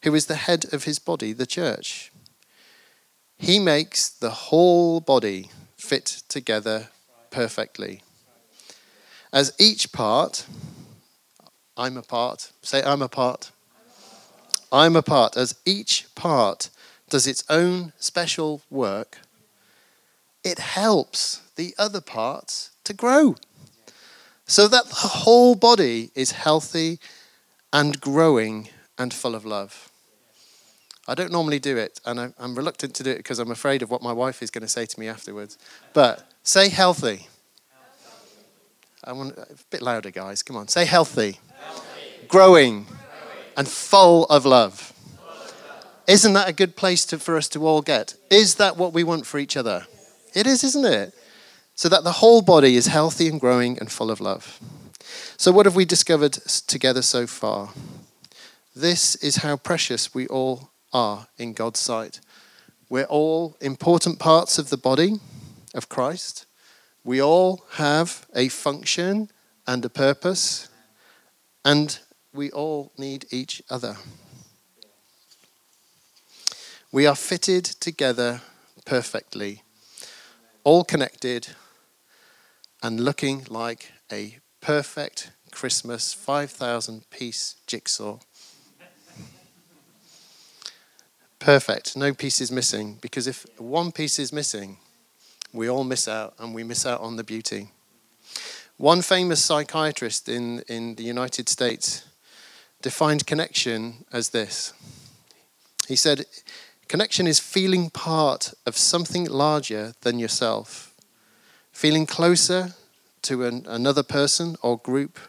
who 0.05 0.13
is 0.13 0.27
the 0.27 0.35
head 0.35 0.71
of 0.71 0.83
his 0.83 0.99
body, 0.99 1.33
the 1.33 1.47
church. 1.47 2.11
He 3.39 3.57
makes 3.57 4.07
the 4.07 4.29
whole 4.29 4.99
body 4.99 5.49
fit 5.75 6.21
together 6.29 6.89
perfectly. 7.31 8.03
As 9.33 9.51
each 9.59 9.91
part, 9.91 10.45
I'm 11.75 11.97
a 11.97 12.03
part, 12.03 12.51
say, 12.61 12.83
I'm 12.83 13.01
a 13.01 13.09
part. 13.09 13.51
I'm 14.71 14.95
a 14.95 15.01
part. 15.01 15.35
As 15.35 15.55
each 15.65 16.05
part 16.13 16.69
does 17.09 17.25
its 17.25 17.43
own 17.49 17.91
special 17.97 18.61
work, 18.69 19.17
it 20.43 20.59
helps 20.59 21.41
the 21.55 21.73
other 21.79 21.99
parts 21.99 22.69
to 22.83 22.93
grow 22.93 23.35
so 24.45 24.67
that 24.67 24.85
the 24.85 25.07
whole 25.23 25.55
body 25.55 26.11
is 26.13 26.33
healthy 26.33 26.99
and 27.73 27.99
growing 27.99 28.69
and 28.99 29.11
full 29.11 29.33
of 29.33 29.43
love. 29.43 29.91
I 31.07 31.13
don't 31.13 31.31
normally 31.31 31.59
do 31.59 31.77
it, 31.77 31.99
and 32.05 32.33
I'm 32.37 32.55
reluctant 32.55 32.95
to 32.95 33.03
do 33.03 33.11
it 33.11 33.17
because 33.17 33.37
I'm 33.37 33.51
afraid 33.51 33.83
of 33.83 33.91
what 33.91 34.01
my 34.01 34.11
wife 34.11 34.41
is 34.41 34.49
going 34.49 34.63
to 34.63 34.67
say 34.67 34.85
to 34.87 34.99
me 34.99 35.07
afterwards. 35.07 35.57
But 35.93 36.27
say 36.43 36.69
healthy. 36.69 37.27
I 39.03 39.11
want 39.11 39.37
a 39.37 39.45
bit 39.69 39.83
louder, 39.83 40.09
guys. 40.09 40.41
Come 40.41 40.55
on, 40.57 40.67
say 40.67 40.85
healthy, 40.85 41.39
healthy. 41.59 42.27
Growing, 42.27 42.85
growing, 42.85 42.97
and 43.55 43.67
full 43.67 44.25
of 44.25 44.45
love. 44.45 44.93
Isn't 46.07 46.33
that 46.33 46.49
a 46.49 46.53
good 46.53 46.75
place 46.75 47.05
to, 47.07 47.19
for 47.19 47.37
us 47.37 47.47
to 47.49 47.65
all 47.65 47.81
get? 47.81 48.15
Is 48.31 48.55
that 48.55 48.77
what 48.77 48.93
we 48.93 49.03
want 49.03 49.25
for 49.25 49.39
each 49.39 49.55
other? 49.57 49.85
It 50.33 50.47
is, 50.47 50.63
isn't 50.63 50.85
it? 50.85 51.13
So 51.75 51.89
that 51.89 52.03
the 52.03 52.13
whole 52.13 52.41
body 52.41 52.75
is 52.75 52.87
healthy 52.87 53.27
and 53.27 53.39
growing 53.39 53.77
and 53.79 53.91
full 53.91 54.09
of 54.09 54.19
love. 54.19 54.59
So, 55.37 55.51
what 55.51 55.65
have 55.65 55.75
we 55.75 55.85
discovered 55.85 56.33
together 56.67 57.01
so 57.01 57.27
far? 57.27 57.69
This 58.75 59.15
is 59.15 59.37
how 59.37 59.57
precious 59.57 60.13
we 60.13 60.27
all 60.27 60.71
are 60.95 61.27
in 61.37 61.51
God's 61.51 61.81
sight. 61.81 62.21
We're 62.89 63.03
all 63.03 63.57
important 63.59 64.17
parts 64.17 64.57
of 64.57 64.69
the 64.69 64.77
body 64.77 65.19
of 65.73 65.89
Christ. 65.89 66.45
We 67.03 67.21
all 67.21 67.65
have 67.71 68.25
a 68.33 68.47
function 68.47 69.29
and 69.67 69.83
a 69.83 69.89
purpose, 69.89 70.69
and 71.65 71.99
we 72.33 72.49
all 72.51 72.93
need 72.97 73.25
each 73.29 73.61
other. 73.69 73.97
We 76.93 77.05
are 77.05 77.15
fitted 77.15 77.65
together 77.65 78.41
perfectly, 78.85 79.63
all 80.63 80.85
connected 80.85 81.49
and 82.81 83.01
looking 83.01 83.45
like 83.49 83.91
a 84.09 84.37
perfect 84.61 85.31
Christmas 85.51 86.13
5,000 86.13 87.09
piece 87.09 87.55
jigsaw. 87.67 88.19
Perfect, 91.45 91.95
no 91.95 92.11
piece 92.11 92.41
is 92.41 92.51
missing, 92.51 92.97
because 93.01 93.27
if 93.27 93.45
one 93.59 93.91
piece 93.91 94.17
is 94.17 94.33
missing, 94.33 94.77
we 95.53 95.69
all 95.69 95.83
miss 95.83 96.07
out 96.07 96.33
and 96.39 96.55
we 96.55 96.63
miss 96.63 96.87
out 96.87 97.01
on 97.01 97.17
the 97.17 97.23
beauty. 97.23 97.69
One 98.77 99.03
famous 99.03 99.45
psychiatrist 99.45 100.27
in, 100.27 100.61
in 100.61 100.95
the 100.95 101.03
United 101.03 101.47
States 101.47 102.03
defined 102.81 103.27
connection 103.27 104.05
as 104.11 104.29
this. 104.29 104.73
He 105.87 105.95
said, 105.95 106.25
Connection 106.87 107.27
is 107.27 107.39
feeling 107.39 107.91
part 107.91 108.55
of 108.65 108.75
something 108.75 109.25
larger 109.25 109.93
than 110.01 110.17
yourself, 110.17 110.95
feeling 111.71 112.07
closer 112.07 112.73
to 113.21 113.45
an, 113.45 113.67
another 113.67 114.01
person 114.01 114.55
or 114.63 114.79
group, 114.79 115.19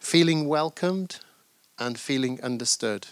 feeling 0.00 0.48
welcomed, 0.48 1.20
and 1.78 1.98
feeling 1.98 2.38
understood. 2.42 3.06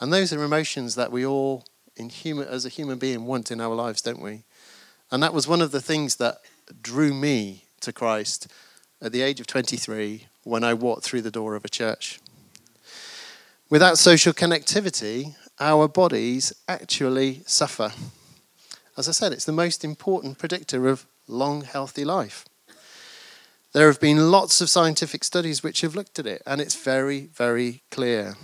And 0.00 0.12
those 0.12 0.32
are 0.32 0.42
emotions 0.42 0.94
that 0.94 1.12
we 1.12 1.26
all, 1.26 1.64
in 1.94 2.08
human, 2.08 2.48
as 2.48 2.64
a 2.64 2.70
human 2.70 2.98
being, 2.98 3.26
want 3.26 3.50
in 3.50 3.60
our 3.60 3.74
lives, 3.74 4.00
don't 4.00 4.22
we? 4.22 4.44
And 5.10 5.22
that 5.22 5.34
was 5.34 5.46
one 5.46 5.60
of 5.60 5.72
the 5.72 5.80
things 5.80 6.16
that 6.16 6.38
drew 6.80 7.12
me 7.12 7.64
to 7.80 7.92
Christ 7.92 8.48
at 9.02 9.12
the 9.12 9.22
age 9.22 9.40
of 9.40 9.46
23 9.46 10.26
when 10.44 10.64
I 10.64 10.74
walked 10.74 11.04
through 11.04 11.22
the 11.22 11.30
door 11.30 11.54
of 11.54 11.64
a 11.64 11.68
church. 11.68 12.18
Without 13.68 13.98
social 13.98 14.32
connectivity, 14.32 15.36
our 15.58 15.86
bodies 15.86 16.52
actually 16.66 17.42
suffer. 17.46 17.92
As 18.96 19.08
I 19.08 19.12
said, 19.12 19.32
it's 19.32 19.44
the 19.44 19.52
most 19.52 19.84
important 19.84 20.38
predictor 20.38 20.88
of 20.88 21.06
long, 21.28 21.62
healthy 21.62 22.04
life. 22.04 22.46
There 23.72 23.86
have 23.86 24.00
been 24.00 24.30
lots 24.30 24.60
of 24.60 24.68
scientific 24.68 25.22
studies 25.22 25.62
which 25.62 25.82
have 25.82 25.94
looked 25.94 26.18
at 26.18 26.26
it, 26.26 26.42
and 26.46 26.60
it's 26.60 26.74
very, 26.74 27.26
very 27.26 27.82
clear. 27.90 28.34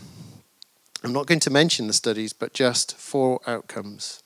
I'm 1.06 1.12
not 1.12 1.28
going 1.28 1.38
to 1.38 1.50
mention 1.50 1.86
the 1.86 1.92
studies, 1.92 2.32
but 2.32 2.52
just 2.52 2.96
four 2.96 3.38
outcomes. 3.46 4.24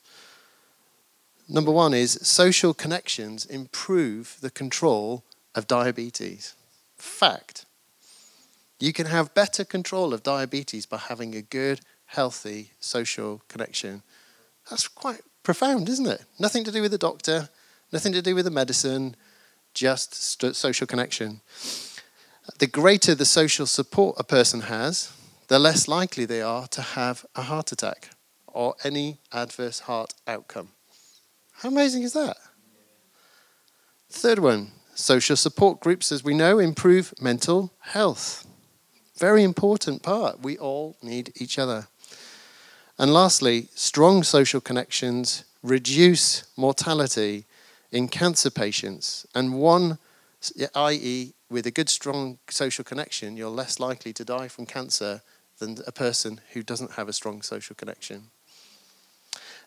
Number 1.47 1.71
one 1.71 1.93
is 1.93 2.19
social 2.23 2.73
connections 2.73 3.45
improve 3.45 4.39
the 4.41 4.51
control 4.51 5.23
of 5.55 5.67
diabetes. 5.67 6.55
Fact. 6.97 7.67
You 8.79 8.95
can 8.95 9.05
have 9.05 9.35
better 9.35 9.63
control 9.63 10.15
of 10.15 10.23
diabetes 10.23 10.87
by 10.87 10.97
having 10.97 11.35
a 11.35 11.43
good 11.43 11.83
healthy 12.07 12.71
social 12.81 13.43
connection. 13.49 14.03
That's 14.71 14.89
quite 14.89 15.21
profound, 15.43 15.87
isn't 15.87 16.07
it? 16.07 16.25
Nothing 16.39 16.65
to 16.65 16.73
do 16.73 16.81
with 16.81 16.93
the 16.93 16.97
doctor, 16.97 17.51
nothing 17.93 18.15
to 18.15 18.23
do 18.23 18.35
with 18.35 18.47
the 18.47 18.51
medicine, 18.51 19.17
just 19.75 20.15
social 20.57 20.87
connection. 20.87 21.43
The 22.59 22.67
greater 22.67 23.15
the 23.15 23.27
social 23.27 23.67
support 23.67 24.17
a 24.19 24.25
person 24.25 24.63
has, 24.63 25.13
the 25.51 25.59
less 25.59 25.89
likely 25.89 26.25
they 26.25 26.41
are 26.41 26.69
to 26.69 26.81
have 26.81 27.27
a 27.35 27.43
heart 27.43 27.73
attack 27.73 28.11
or 28.47 28.77
any 28.85 29.19
adverse 29.33 29.81
heart 29.81 30.15
outcome. 30.25 30.69
How 31.55 31.69
amazing 31.69 32.05
is 32.05 32.13
that? 32.13 32.37
Third 34.09 34.39
one 34.39 34.71
social 34.95 35.35
support 35.35 35.81
groups, 35.81 36.13
as 36.13 36.23
we 36.23 36.35
know, 36.35 36.61
improve 36.61 37.13
mental 37.21 37.73
health. 37.81 38.47
Very 39.19 39.43
important 39.43 40.05
part. 40.05 40.39
We 40.41 40.57
all 40.57 40.97
need 41.03 41.33
each 41.35 41.59
other. 41.59 41.89
And 42.97 43.13
lastly, 43.13 43.71
strong 43.75 44.23
social 44.23 44.61
connections 44.61 45.43
reduce 45.65 46.45
mortality 46.57 47.47
in 47.91 48.07
cancer 48.07 48.51
patients. 48.51 49.27
And 49.35 49.55
one, 49.55 49.99
i.e., 50.77 51.33
with 51.51 51.67
a 51.67 51.73
good, 51.73 51.89
strong 51.89 52.39
social 52.49 52.85
connection, 52.85 53.37
you're 53.37 53.51
less 53.51 53.81
likely 53.81 54.13
to 54.13 54.25
die 54.25 54.47
from 54.47 54.65
cancer 54.65 55.23
than 55.61 55.79
a 55.87 55.93
person 55.93 56.41
who 56.53 56.63
doesn't 56.63 56.93
have 56.93 57.09
a 57.09 57.13
strong 57.13 57.43
social 57.43 57.77
connection. 57.77 58.31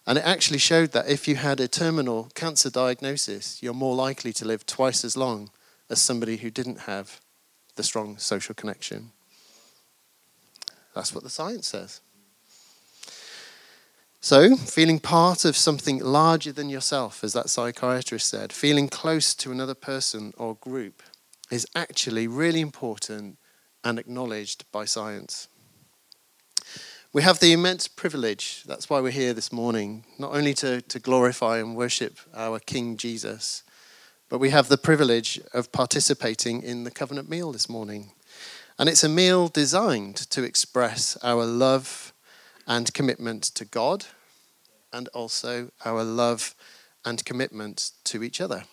And 0.06 0.17
it 0.17 0.25
actually 0.25 0.58
showed 0.58 0.91
that 0.91 1.08
if 1.08 1.27
you 1.27 1.36
had 1.38 1.62
a 1.62 1.67
terminal 1.69 2.29
cancer 2.36 2.69
diagnosis, 2.69 3.63
you're 3.63 3.73
more 3.73 3.95
likely 3.95 4.34
to 4.34 4.45
live 4.45 4.65
twice 4.65 5.06
as 5.06 5.15
long 5.15 5.49
as 5.89 6.01
somebody 6.01 6.38
who 6.38 6.49
didn't 6.49 6.82
have 6.82 7.21
the 7.75 7.84
strong 7.84 8.17
social 8.17 8.53
connection. 8.53 9.12
That's 10.93 11.13
what 11.13 11.23
the 11.23 11.29
science 11.29 11.67
says. 11.67 12.01
So, 14.19 14.56
feeling 14.56 14.99
part 14.99 15.43
of 15.43 15.58
something 15.58 15.99
larger 15.99 16.53
than 16.53 16.69
yourself, 16.69 17.23
as 17.23 17.34
that 17.34 17.49
psychiatrist 17.49 18.29
said, 18.29 18.53
feeling 18.53 18.88
close 18.88 19.34
to 19.36 19.51
another 19.51 19.73
person 19.73 20.34
or 20.38 20.56
group 20.56 21.03
is 21.51 21.67
actually 21.75 22.27
really 22.27 22.62
important 22.62 23.38
and 23.84 23.99
acknowledged 23.99 24.63
by 24.71 24.86
science. 24.86 25.49
We 27.13 27.21
have 27.21 27.39
the 27.39 27.54
immense 27.54 27.88
privilege, 27.88 28.63
that's 28.65 28.89
why 28.89 28.99
we're 28.99 29.12
here 29.12 29.36
this 29.36 29.52
morning, 29.52 30.04
not 30.17 30.34
only 30.34 30.56
to, 30.56 30.82
to 30.82 30.97
glorify 30.97 31.60
and 31.60 31.76
worship 31.76 32.17
our 32.34 32.58
King 32.58 32.97
Jesus, 32.97 33.62
but 34.30 34.39
we 34.39 34.49
have 34.49 34.67
the 34.67 34.80
privilege 34.80 35.39
of 35.54 35.71
participating 35.71 36.63
in 36.63 36.86
the 36.86 36.89
covenant 36.89 37.30
meal 37.30 37.52
this 37.52 37.69
morning. 37.69 38.13
And 38.80 38.89
it's 38.89 39.04
a 39.04 39.10
meal 39.10 39.47
designed 39.47 40.15
to 40.32 40.41
express 40.41 41.15
our 41.21 41.45
love 41.45 42.13
and 42.65 42.91
commitment 42.95 43.43
to 43.43 43.63
God, 43.63 44.06
and 44.91 45.08
also 45.10 45.69
our 45.86 46.04
love 46.04 46.56
and 47.06 47.23
commitment 47.23 47.91
to 48.06 48.23
each 48.23 48.41
other. 48.41 48.63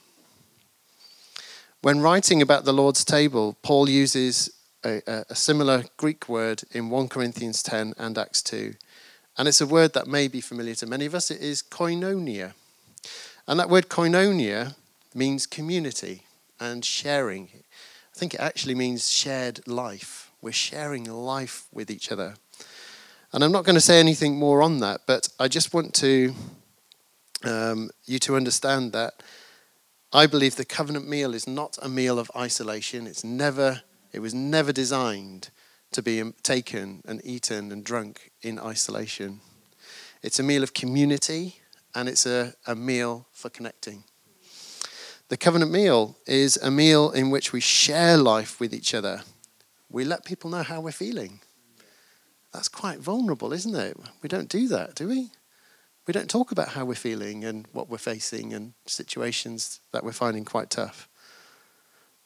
When 1.83 2.01
writing 2.01 2.41
about 2.41 2.65
the 2.65 2.73
Lord's 2.73 3.05
table, 3.05 3.59
Paul 3.61 3.91
uses 3.91 4.51
a, 4.85 5.25
a, 5.29 5.35
similar 5.35 5.85
Greek 5.97 6.29
word 6.29 6.63
in 6.73 6.91
1 6.91 7.09
Corinthians 7.09 7.63
10 7.63 7.95
and 7.99 8.17
Acts 8.17 8.43
2. 8.43 8.75
And 9.37 9.49
it's 9.49 9.61
a 9.61 9.67
word 9.67 9.93
that 9.95 10.07
may 10.07 10.29
be 10.29 10.41
familiar 10.41 10.75
to 10.77 10.87
many 10.87 11.07
of 11.07 11.15
us. 11.15 11.31
It 11.31 11.41
is 11.41 11.63
koinonia. 11.63 12.55
And 13.47 13.59
that 13.59 13.71
word 13.71 13.89
koinonia 13.89 14.75
means 15.15 15.47
community 15.47 16.23
and 16.59 16.85
sharing. 16.85 17.49
I 17.55 18.19
think 18.19 18.35
it 18.35 18.41
actually 18.41 18.75
means 18.75 19.11
shared 19.11 19.67
life. 19.67 20.31
We're 20.43 20.53
sharing 20.53 21.05
life 21.05 21.67
with 21.73 21.91
each 21.91 22.11
other. 22.11 22.35
And 23.33 23.45
I'm 23.45 23.53
not 23.53 23.65
going 23.65 23.75
to 23.75 23.81
say 23.81 24.01
anything 24.01 24.39
more 24.39 24.63
on 24.63 24.79
that, 24.79 25.03
but 25.07 25.29
I 25.39 25.49
just 25.49 25.73
want 25.73 25.95
to 25.97 26.35
um, 27.45 27.91
you 28.05 28.19
to 28.21 28.37
understand 28.37 28.93
that 28.93 29.23
I 30.13 30.27
believe 30.27 30.57
the 30.57 30.65
covenant 30.65 31.09
meal 31.09 31.35
is 31.35 31.47
not 31.47 31.79
a 31.81 31.89
meal 31.89 32.19
of 32.19 32.31
isolation. 32.37 33.07
It's 33.07 33.23
never, 33.23 33.83
it 34.13 34.21
was 34.21 34.35
never 34.35 34.73
designed 34.73 35.51
to 35.93 36.03
be 36.03 36.21
um, 36.21 36.35
taken 36.43 37.03
and 37.07 37.21
eaten 37.25 37.73
and 37.73 37.85
drunk 37.85 38.31
in 38.43 38.59
isolation. 38.59 39.41
It's 40.23 40.39
a 40.39 40.43
meal 40.43 40.63
of 40.63 40.75
community 40.75 41.57
and 41.95 42.09
it's 42.09 42.27
a, 42.27 42.55
a 42.67 42.75
meal 42.75 43.27
for 43.33 43.51
connecting. 43.51 44.05
The 45.29 45.37
covenant 45.37 45.71
meal 45.71 46.17
is 46.27 46.57
a 46.57 46.71
meal 46.71 47.11
in 47.11 47.31
which 47.31 47.53
we 47.53 47.61
share 47.61 48.17
life 48.17 48.61
with 48.61 48.75
each 48.75 48.95
other. 48.95 49.23
We 49.89 50.05
let 50.05 50.25
people 50.25 50.51
know 50.51 50.63
how 50.63 50.81
we're 50.81 50.93
feeling. 50.93 51.41
That's 52.53 52.69
quite 52.69 52.99
vulnerable, 52.99 53.53
isn't 53.53 53.77
it? 53.77 53.97
We 54.23 54.29
don't 54.29 54.49
do 54.49 54.67
that, 54.69 54.95
do 54.97 55.09
we? 55.09 55.31
we 56.11 56.13
don't 56.13 56.31
talk 56.31 56.51
about 56.51 56.71
how 56.71 56.85
we're 56.85 56.95
feeling 56.95 57.45
and 57.45 57.69
what 57.73 57.89
we're 57.89 57.97
facing 57.99 58.53
and 58.53 58.73
situations 58.87 59.81
that 59.93 60.03
we're 60.03 60.13
finding 60.13 60.45
quite 60.45 60.71
tough. 60.71 61.09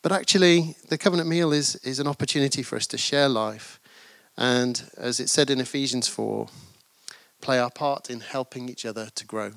But 0.04 0.12
actually, 0.12 0.76
the 0.90 0.98
covenant 0.98 1.30
meal 1.30 1.50
is, 1.50 1.76
is 1.76 1.98
an 1.98 2.06
opportunity 2.06 2.62
for 2.62 2.76
us 2.76 2.86
to 2.88 2.98
share 2.98 3.26
life. 3.26 3.80
And 4.36 4.82
as 4.98 5.18
it 5.18 5.30
said 5.30 5.48
in 5.48 5.60
Ephesians 5.60 6.08
4, 6.08 6.46
play 7.40 7.58
our 7.58 7.70
part 7.70 8.10
in 8.10 8.20
helping 8.20 8.68
each 8.68 8.84
other 8.84 9.08
to 9.14 9.24
grow. 9.24 9.52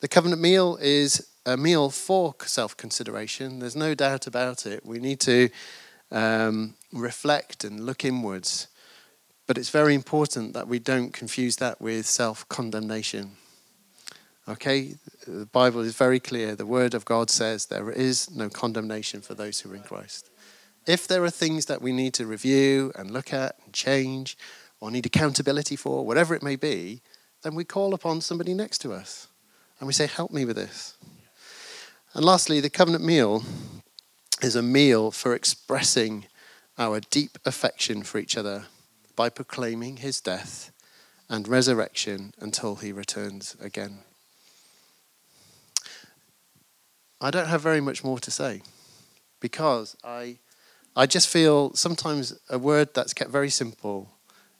The 0.00 0.08
covenant 0.08 0.40
meal 0.40 0.78
is 0.80 1.28
a 1.44 1.58
meal 1.58 1.90
for 1.90 2.34
self 2.46 2.74
consideration. 2.74 3.58
There's 3.58 3.76
no 3.76 3.94
doubt 3.94 4.26
about 4.26 4.64
it. 4.64 4.86
We 4.86 4.98
need 4.98 5.20
to 5.20 5.50
um, 6.10 6.72
reflect 6.90 7.64
and 7.64 7.84
look 7.84 8.02
inwards. 8.02 8.66
But 9.46 9.58
it's 9.58 9.68
very 9.68 9.94
important 9.94 10.54
that 10.54 10.68
we 10.68 10.78
don't 10.78 11.12
confuse 11.12 11.56
that 11.56 11.82
with 11.82 12.06
self 12.06 12.48
condemnation. 12.48 13.32
Okay? 14.50 14.96
The 15.26 15.46
Bible 15.46 15.80
is 15.80 15.94
very 15.94 16.20
clear. 16.20 16.54
The 16.54 16.66
Word 16.66 16.92
of 16.92 17.04
God 17.04 17.30
says 17.30 17.66
there 17.66 17.90
is 17.90 18.30
no 18.30 18.48
condemnation 18.48 19.20
for 19.20 19.34
those 19.34 19.60
who 19.60 19.72
are 19.72 19.76
in 19.76 19.82
Christ. 19.82 20.28
If 20.86 21.06
there 21.06 21.22
are 21.24 21.30
things 21.30 21.66
that 21.66 21.80
we 21.80 21.92
need 21.92 22.14
to 22.14 22.26
review 22.26 22.92
and 22.96 23.10
look 23.10 23.32
at 23.32 23.56
and 23.64 23.72
change 23.72 24.36
or 24.80 24.90
need 24.90 25.06
accountability 25.06 25.76
for, 25.76 26.04
whatever 26.04 26.34
it 26.34 26.42
may 26.42 26.56
be, 26.56 27.00
then 27.42 27.54
we 27.54 27.64
call 27.64 27.94
upon 27.94 28.20
somebody 28.20 28.54
next 28.54 28.78
to 28.78 28.92
us 28.92 29.28
and 29.78 29.86
we 29.86 29.92
say, 29.92 30.06
Help 30.06 30.32
me 30.32 30.44
with 30.44 30.56
this. 30.56 30.96
And 32.12 32.24
lastly, 32.24 32.60
the 32.60 32.70
covenant 32.70 33.04
meal 33.04 33.44
is 34.42 34.56
a 34.56 34.62
meal 34.62 35.10
for 35.10 35.34
expressing 35.34 36.26
our 36.76 37.00
deep 37.00 37.38
affection 37.44 38.02
for 38.02 38.18
each 38.18 38.36
other 38.36 38.64
by 39.14 39.28
proclaiming 39.28 39.98
his 39.98 40.20
death 40.20 40.72
and 41.28 41.46
resurrection 41.46 42.32
until 42.40 42.76
he 42.76 42.90
returns 42.90 43.56
again. 43.60 44.00
I 47.20 47.30
don't 47.30 47.48
have 47.48 47.60
very 47.60 47.80
much 47.80 48.02
more 48.02 48.18
to 48.18 48.30
say 48.30 48.62
because 49.40 49.96
I, 50.02 50.38
I 50.96 51.06
just 51.06 51.28
feel 51.28 51.74
sometimes 51.74 52.38
a 52.48 52.58
word 52.58 52.94
that's 52.94 53.12
kept 53.14 53.30
very 53.30 53.50
simple 53.50 54.10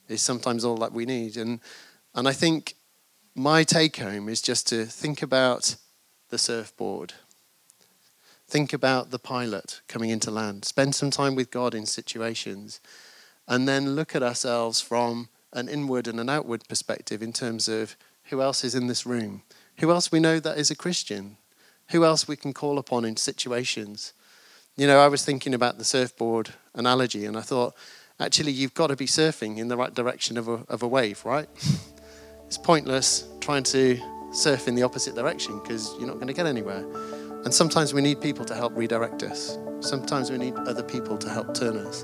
is 0.07 0.21
sometimes 0.21 0.65
all 0.65 0.77
that 0.77 0.91
we 0.91 1.05
need. 1.05 1.37
And, 1.37 1.59
and 2.13 2.27
I 2.27 2.33
think 2.33 2.75
my 3.33 3.63
take 3.63 3.97
home 3.97 4.27
is 4.29 4.41
just 4.41 4.67
to 4.69 4.85
think 4.85 5.21
about 5.21 5.75
the 6.29 6.37
surfboard. 6.37 7.13
Think 8.47 8.73
about 8.73 9.11
the 9.11 9.19
pilot 9.19 9.81
coming 9.87 10.09
into 10.09 10.29
land. 10.29 10.65
Spend 10.65 10.93
some 10.93 11.09
time 11.09 11.35
with 11.35 11.51
God 11.51 11.73
in 11.73 11.85
situations. 11.85 12.81
And 13.47 13.67
then 13.67 13.95
look 13.95 14.15
at 14.15 14.23
ourselves 14.23 14.81
from 14.81 15.29
an 15.53 15.67
inward 15.67 16.07
and 16.07 16.19
an 16.19 16.29
outward 16.29 16.67
perspective 16.67 17.23
in 17.23 17.33
terms 17.33 17.67
of 17.67 17.95
who 18.25 18.41
else 18.41 18.63
is 18.63 18.75
in 18.75 18.87
this 18.87 19.05
room, 19.05 19.43
who 19.79 19.91
else 19.91 20.11
we 20.11 20.19
know 20.19 20.39
that 20.39 20.57
is 20.57 20.69
a 20.69 20.75
Christian, 20.75 21.37
who 21.91 22.05
else 22.05 22.27
we 22.27 22.35
can 22.35 22.53
call 22.53 22.77
upon 22.77 23.05
in 23.05 23.17
situations. 23.17 24.13
You 24.77 24.87
know, 24.87 24.99
I 24.99 25.07
was 25.07 25.23
thinking 25.23 25.53
about 25.53 25.77
the 25.77 25.83
surfboard 25.83 26.53
analogy, 26.73 27.25
and 27.25 27.37
I 27.37 27.41
thought, 27.41 27.75
actually, 28.19 28.51
you've 28.51 28.73
got 28.73 28.87
to 28.87 28.95
be 28.95 29.05
surfing 29.05 29.57
in 29.57 29.67
the 29.67 29.77
right 29.77 29.93
direction 29.93 30.37
of 30.37 30.47
a, 30.47 30.63
of 30.69 30.83
a 30.83 30.87
wave, 30.87 31.23
right? 31.25 31.47
it's 32.45 32.57
pointless 32.57 33.27
trying 33.39 33.63
to 33.63 33.97
surf 34.33 34.67
in 34.67 34.75
the 34.75 34.83
opposite 34.83 35.15
direction 35.15 35.59
because 35.59 35.93
you're 35.97 36.07
not 36.07 36.15
going 36.15 36.27
to 36.27 36.33
get 36.33 36.45
anywhere. 36.45 36.85
And 37.43 37.53
sometimes 37.53 37.93
we 37.93 38.01
need 38.01 38.21
people 38.21 38.45
to 38.45 38.55
help 38.55 38.75
redirect 38.75 39.23
us. 39.23 39.57
Sometimes 39.79 40.29
we 40.29 40.37
need 40.37 40.53
other 40.55 40.83
people 40.83 41.17
to 41.17 41.29
help 41.29 41.55
turn 41.55 41.77
us 41.77 42.03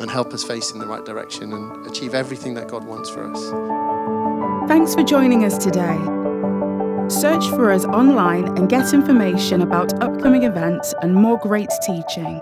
and 0.00 0.10
help 0.10 0.32
us 0.32 0.42
face 0.42 0.72
in 0.72 0.78
the 0.78 0.86
right 0.86 1.04
direction 1.04 1.52
and 1.52 1.86
achieve 1.86 2.14
everything 2.14 2.54
that 2.54 2.68
God 2.68 2.84
wants 2.84 3.10
for 3.10 3.30
us. 3.30 4.68
Thanks 4.68 4.94
for 4.94 5.02
joining 5.02 5.44
us 5.44 5.58
today. 5.58 5.98
Search 7.20 7.46
for 7.50 7.70
us 7.70 7.84
online 7.84 8.46
and 8.56 8.70
get 8.70 8.94
information 8.94 9.60
about 9.60 10.02
upcoming 10.02 10.44
events 10.44 10.94
and 11.02 11.14
more 11.14 11.38
great 11.38 11.68
teaching. 11.84 12.40